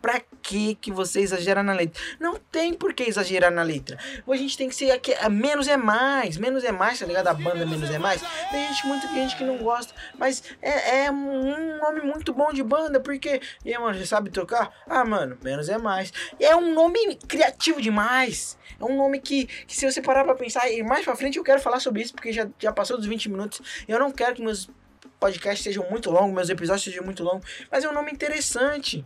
Pra 0.00 0.20
que 0.42 0.74
que 0.76 0.92
você 0.92 1.20
exagera 1.20 1.62
na 1.62 1.72
letra? 1.72 2.00
Não 2.18 2.36
tem 2.36 2.72
por 2.72 2.94
que 2.94 3.04
exagerar 3.04 3.50
na 3.50 3.62
letra. 3.62 3.98
A 4.26 4.36
gente 4.36 4.56
tem 4.56 4.68
que 4.68 4.74
ser 4.74 4.90
aqui, 4.90 5.12
menos 5.28 5.68
é 5.68 5.76
mais, 5.76 6.36
menos 6.36 6.64
é 6.64 6.72
mais, 6.72 6.98
tá 6.98 7.06
ligado? 7.06 7.28
A 7.28 7.34
banda 7.34 7.66
menos 7.66 7.90
é 7.90 7.98
mais. 7.98 8.22
Tem 8.50 8.66
gente, 8.68 8.86
muita 8.86 9.08
gente 9.08 9.36
que 9.36 9.44
não 9.44 9.58
gosta, 9.58 9.92
mas 10.18 10.42
é, 10.62 11.04
é 11.04 11.10
um 11.10 11.78
nome 11.78 12.00
muito 12.02 12.32
bom 12.32 12.52
de 12.52 12.62
banda, 12.62 13.00
porque, 13.00 13.40
e 13.64 13.74
aí, 13.74 13.80
mano, 13.80 13.98
você 13.98 14.06
sabe 14.06 14.30
tocar? 14.30 14.72
Ah, 14.86 15.04
mano, 15.04 15.36
menos 15.42 15.68
é 15.68 15.78
mais. 15.78 16.12
É 16.40 16.54
um 16.54 16.72
nome 16.74 17.16
criativo 17.28 17.80
demais. 17.80 18.56
É 18.80 18.84
um 18.84 18.96
nome 18.96 19.20
que, 19.20 19.46
que 19.46 19.76
se 19.76 19.90
você 19.90 20.00
parar 20.00 20.24
pra 20.24 20.34
pensar, 20.34 20.70
e 20.70 20.82
mais 20.82 21.04
pra 21.04 21.16
frente 21.16 21.38
eu 21.38 21.44
quero 21.44 21.60
falar 21.60 21.80
sobre 21.80 22.02
isso, 22.02 22.14
porque 22.14 22.32
já, 22.32 22.48
já 22.58 22.72
passou 22.72 22.96
dos 22.96 23.06
20 23.06 23.28
minutos. 23.28 23.84
Eu 23.86 23.98
não 23.98 24.10
quero 24.10 24.34
que 24.34 24.42
meus 24.42 24.70
podcasts 25.18 25.64
sejam 25.64 25.88
muito 25.90 26.10
longos, 26.10 26.34
meus 26.34 26.48
episódios 26.48 26.84
sejam 26.84 27.04
muito 27.04 27.22
longos, 27.22 27.48
mas 27.70 27.84
é 27.84 27.88
um 27.88 27.92
nome 27.92 28.12
interessante. 28.12 29.04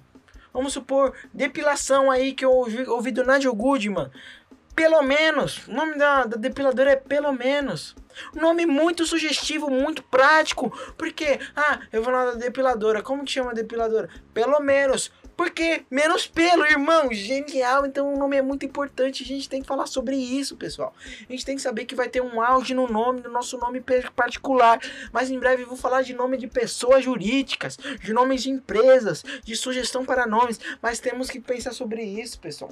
Vamos 0.52 0.72
supor, 0.72 1.14
depilação 1.32 2.10
aí 2.10 2.32
que 2.32 2.44
eu 2.44 2.52
ouvi, 2.52 2.86
ouvi 2.88 3.10
do 3.10 3.24
Nigel 3.24 3.54
Goodman. 3.54 4.10
Pelo 4.74 5.02
menos. 5.02 5.66
O 5.68 5.72
nome 5.72 5.96
da, 5.96 6.24
da 6.24 6.36
depiladora 6.36 6.92
é 6.92 6.96
pelo 6.96 7.32
menos. 7.32 7.94
Um 8.36 8.40
nome 8.40 8.66
muito 8.66 9.06
sugestivo, 9.06 9.70
muito 9.70 10.02
prático. 10.02 10.70
Porque, 10.96 11.38
ah, 11.54 11.80
eu 11.92 12.02
vou 12.02 12.12
na 12.12 12.32
depiladora. 12.32 13.02
Como 13.02 13.24
que 13.24 13.32
chama 13.32 13.50
a 13.50 13.54
depiladora? 13.54 14.08
Pelo 14.32 14.60
menos. 14.60 15.12
Porque 15.42 15.84
menos 15.90 16.24
pelo, 16.24 16.64
irmão. 16.64 17.12
Genial. 17.12 17.84
Então 17.84 18.14
o 18.14 18.16
nome 18.16 18.36
é 18.36 18.42
muito 18.42 18.64
importante. 18.64 19.24
A 19.24 19.26
gente 19.26 19.48
tem 19.48 19.60
que 19.60 19.66
falar 19.66 19.86
sobre 19.86 20.14
isso, 20.14 20.56
pessoal. 20.56 20.94
A 21.28 21.32
gente 21.32 21.44
tem 21.44 21.56
que 21.56 21.62
saber 21.62 21.84
que 21.84 21.96
vai 21.96 22.08
ter 22.08 22.22
um 22.22 22.40
auge 22.40 22.72
no 22.74 22.86
nome, 22.86 23.22
no 23.22 23.28
nosso 23.28 23.58
nome 23.58 23.82
particular. 24.14 24.78
Mas 25.12 25.32
em 25.32 25.40
breve 25.40 25.64
eu 25.64 25.66
vou 25.66 25.76
falar 25.76 26.02
de 26.02 26.14
nome 26.14 26.36
de 26.36 26.46
pessoas 26.46 27.02
jurídicas, 27.02 27.76
de 27.76 28.12
nomes 28.12 28.44
de 28.44 28.50
empresas, 28.50 29.24
de 29.42 29.56
sugestão 29.56 30.04
para 30.04 30.28
nomes. 30.28 30.60
Mas 30.80 31.00
temos 31.00 31.28
que 31.28 31.40
pensar 31.40 31.72
sobre 31.72 32.04
isso, 32.04 32.38
pessoal. 32.38 32.70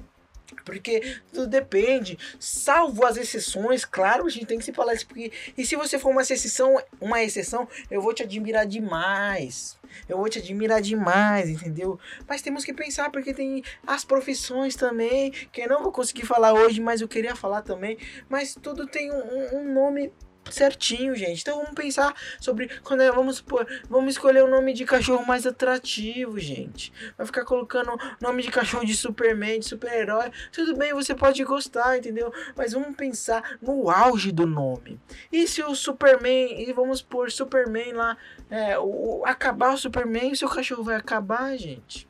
Porque 0.65 1.19
tudo 1.33 1.47
depende, 1.47 2.19
salvo 2.39 3.05
as 3.07 3.17
exceções, 3.17 3.85
claro, 3.85 4.27
a 4.27 4.31
gente 4.31 4.47
tem 4.47 4.59
que 4.59 4.65
se 4.65 4.73
falar 4.73 4.95
isso. 4.95 5.07
Porque, 5.07 5.33
e 5.57 5.65
se 5.65 5.77
você 5.77 5.99
for 5.99 6.11
uma 6.11 6.23
exceção, 6.23 6.81
uma 7.01 7.23
exceção, 7.23 7.69
eu 7.91 8.01
vou 8.01 8.13
te 8.13 8.23
admirar 8.23 8.67
demais. 8.67 9.79
Eu 10.09 10.19
vou 10.19 10.29
te 10.29 10.39
admirar 10.39 10.81
demais, 10.81 11.49
entendeu? 11.49 11.99
Mas 12.29 12.43
temos 12.43 12.65
que 12.65 12.73
pensar, 12.73 13.11
porque 13.11 13.35
tem 13.35 13.63
as 13.87 14.05
profissões 14.05 14.77
também, 14.77 15.31
que 15.31 15.63
eu 15.63 15.69
não 15.69 15.83
vou 15.83 15.93
conseguir 15.93 16.27
falar 16.27 16.53
hoje, 16.53 16.81
mas 16.81 17.01
eu 17.01 17.09
queria 17.09 17.35
falar 17.35 17.63
também. 17.63 17.99
Mas 18.29 18.55
tudo 18.55 18.87
tem 18.87 19.11
um, 19.13 19.57
um 19.57 19.73
nome 19.73 20.13
certinho, 20.49 21.15
gente. 21.15 21.43
Então 21.43 21.57
vamos 21.59 21.73
pensar 21.73 22.15
sobre 22.41 22.69
quando 22.83 23.03
é, 23.03 23.11
vamos 23.11 23.37
supor, 23.37 23.67
vamos 23.89 24.15
escolher 24.15 24.43
o 24.43 24.49
nome 24.49 24.73
de 24.73 24.85
cachorro 24.85 25.27
mais 25.27 25.47
atrativo, 25.47 26.39
gente. 26.39 26.93
Vai 27.17 27.27
ficar 27.27 27.45
colocando 27.45 27.91
nome 28.21 28.43
de 28.43 28.51
cachorro 28.51 28.85
de 28.85 28.95
Superman, 28.95 29.61
de 29.61 29.67
super-herói. 29.67 30.31
Tudo 30.53 30.77
bem, 30.77 30.93
você 30.93 31.15
pode 31.15 31.43
gostar, 31.45 31.99
entendeu? 31.99 32.33
Mas 32.57 32.73
vamos 32.73 32.97
pensar 32.97 33.59
no 33.61 33.91
auge 33.91 34.33
do 34.33 34.47
nome. 34.47 34.99
E 35.31 35.47
se 35.47 35.63
o 35.63 35.75
Superman, 35.75 36.61
e 36.61 36.73
vamos 36.73 37.03
pôr 37.03 37.31
Superman 37.31 37.93
lá, 37.93 38.17
é, 38.51 38.79
o, 38.79 39.23
acabar 39.27 39.75
o 39.75 39.79
Superman, 39.79 40.33
o 40.33 40.37
seu 40.37 40.49
cachorro 40.49 40.85
vai 40.85 40.97
acabar, 40.97 41.57
gente. 41.57 42.09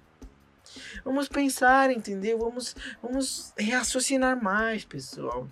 Vamos 1.04 1.28
pensar, 1.28 1.90
entendeu? 1.90 2.38
Vamos, 2.38 2.76
vamos 3.02 3.52
raciocinar 3.58 4.42
mais, 4.42 4.84
pessoal. 4.84 5.48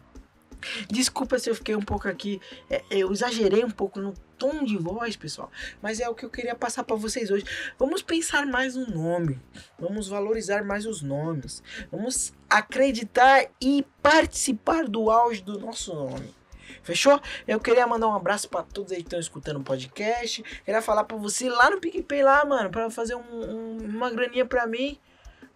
Desculpa 0.88 1.38
se 1.38 1.51
eu 1.51 1.55
fiquei 1.55 1.75
um 1.75 1.83
pouco 1.83 2.09
aqui, 2.09 2.40
é, 2.68 2.83
eu 2.90 3.12
exagerei 3.12 3.64
um 3.64 3.71
pouco 3.71 4.01
no 4.01 4.14
tom 4.37 4.64
de 4.64 4.77
voz, 4.77 5.16
pessoal, 5.16 5.51
mas 5.83 6.01
é 6.01 6.09
o 6.09 6.14
que 6.14 6.25
eu 6.25 6.31
queria 6.31 6.55
passar 6.55 6.85
para 6.85 6.97
vocês 6.97 7.31
hoje. 7.31 7.44
Vamos 7.79 8.03
pensar 8.03 8.47
mais 8.47 8.75
no 8.75 8.87
nome, 8.87 9.40
vamos 9.79 10.09
valorizar 10.09 10.64
mais 10.64 10.87
os 10.87 11.03
nomes, 11.03 11.62
vamos 11.90 12.33
acreditar 12.49 13.47
e 13.61 13.85
participar 14.03 14.85
do 14.85 15.11
auge 15.11 15.42
do 15.42 15.59
nosso 15.59 15.94
nome. 15.94 16.35
Fechou? 16.83 17.21
Eu 17.47 17.61
queria 17.61 17.87
mandar 17.87 18.09
um 18.09 18.14
abraço 18.14 18.49
para 18.49 18.62
todos 18.62 18.92
aí 18.92 18.99
que 18.99 19.05
estão 19.05 19.21
escutando 19.21 19.59
o 19.59 19.62
podcast. 19.62 20.42
Queria 20.64 20.81
falar 20.81 21.05
para 21.05 21.16
você 21.16 21.49
lá 21.49 21.71
no 21.71 21.81
PicPay 21.81 22.23
lá, 22.23 22.44
mano, 22.44 22.71
para 22.71 22.88
fazer 22.90 23.14
um, 23.14 23.21
um, 23.21 23.77
uma 23.85 24.11
graninha 24.11 24.47
para 24.47 24.66
mim 24.66 24.99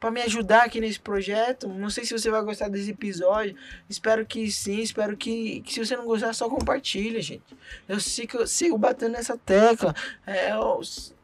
para 0.03 0.11
me 0.11 0.21
ajudar 0.21 0.65
aqui 0.65 0.81
nesse 0.81 0.99
projeto. 0.99 1.69
Não 1.69 1.88
sei 1.88 2.05
se 2.05 2.12
você 2.12 2.29
vai 2.29 2.43
gostar 2.43 2.69
desse 2.69 2.91
episódio. 2.91 3.55
Espero 3.88 4.27
que 4.27 4.51
sim. 4.51 4.81
Espero 4.81 5.17
que, 5.17 5.61
que 5.61 5.73
se 5.73 5.79
você 5.79 5.97
não 5.97 6.05
gostar, 6.07 6.33
só 6.33 6.49
compartilha, 6.51 7.23
gente. 7.23 7.57
Eu 7.88 8.01
sigo, 8.01 8.38
eu 8.38 8.47
sigo 8.49 8.77
batendo 8.77 9.12
nessa 9.12 9.38
tecla. 9.38 9.95
É, 10.27 10.51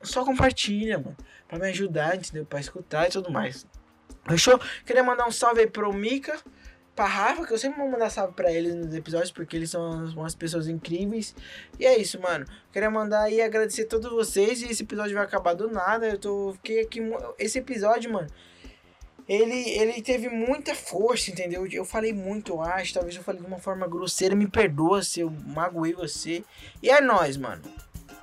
só 0.01 0.25
compartilha, 0.25 0.97
mano. 0.97 1.17
Pra 1.49 1.59
me 1.59 1.67
ajudar, 1.71 2.15
entendeu? 2.15 2.47
Pra 2.47 2.61
escutar 2.61 3.09
e 3.09 3.11
tudo 3.11 3.33
mais. 3.33 3.67
Fechou? 4.29 4.61
Queria 4.87 5.03
mandar 5.03 5.27
um 5.27 5.33
salve 5.33 5.63
aí 5.63 5.67
pro 5.67 5.93
Mika. 5.93 6.39
Pra 6.95 7.07
Rafa, 7.07 7.45
que 7.47 7.53
eu 7.53 7.59
sempre 7.59 7.81
vou 7.81 7.91
mandar 7.91 8.11
salve 8.11 8.35
pra 8.35 8.53
eles 8.53 8.77
nos 8.77 8.95
episódios, 8.95 9.33
porque 9.33 9.57
eles 9.57 9.71
são 9.71 10.07
umas 10.15 10.37
pessoas 10.37 10.69
incríveis. 10.69 11.35
E 11.81 11.85
é 11.85 11.99
isso, 11.99 12.21
mano. 12.21 12.47
Queria 12.73 12.91
mandar 12.91 13.23
aí 13.23 13.43
agradecer 13.43 13.83
a 13.83 13.89
todos 13.89 14.09
vocês. 14.09 14.63
E 14.63 14.67
esse 14.67 14.85
episódio 14.85 15.15
vai 15.17 15.25
acabar 15.25 15.55
do 15.55 15.69
nada. 15.69 16.09
Eu 16.09 16.19
tô. 16.19 16.53
Fiquei 16.53 16.83
aqui. 16.83 17.01
Esse 17.41 17.59
episódio, 17.59 18.13
mano 18.13 18.29
ele, 19.29 19.69
ele 19.71 20.01
teve 20.01 20.31
muita 20.31 20.75
força, 20.75 21.31
entendeu? 21.31 21.67
Eu 21.67 21.85
falei 21.85 22.15
muito, 22.15 22.53
eu 22.53 22.63
acho. 22.63 22.95
Talvez 22.95 23.15
eu 23.15 23.23
falei 23.23 23.43
de 23.43 23.47
uma 23.47 23.59
forma 23.59 23.87
grosseira. 23.87 24.35
Me 24.35 24.49
perdoa 24.49 25.03
se 25.03 25.21
eu 25.21 25.31
magoei 25.47 25.93
você. 25.93 26.43
E 26.83 26.89
é 26.89 26.99
nóis, 27.01 27.37
mano. 27.37 27.63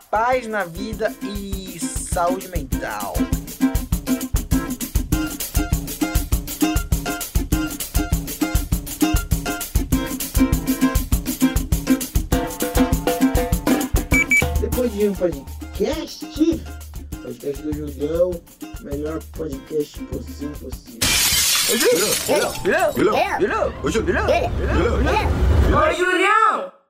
Paz 0.09 0.47
na 0.47 0.65
vida 0.65 1.15
e 1.21 1.79
saúde 1.79 2.47
mental. 2.47 3.13
Depois 14.59 14.91
de 14.91 15.09
um 15.09 15.13
podcast, 15.13 16.25
podcast 17.45 17.61
do 17.61 17.73
Judão, 17.73 18.41
melhor 18.81 19.19
podcast 19.37 19.99
possível. 20.05 20.55
possível. 20.57 20.99
Ô, 25.71 25.93
Julião! 25.93 26.84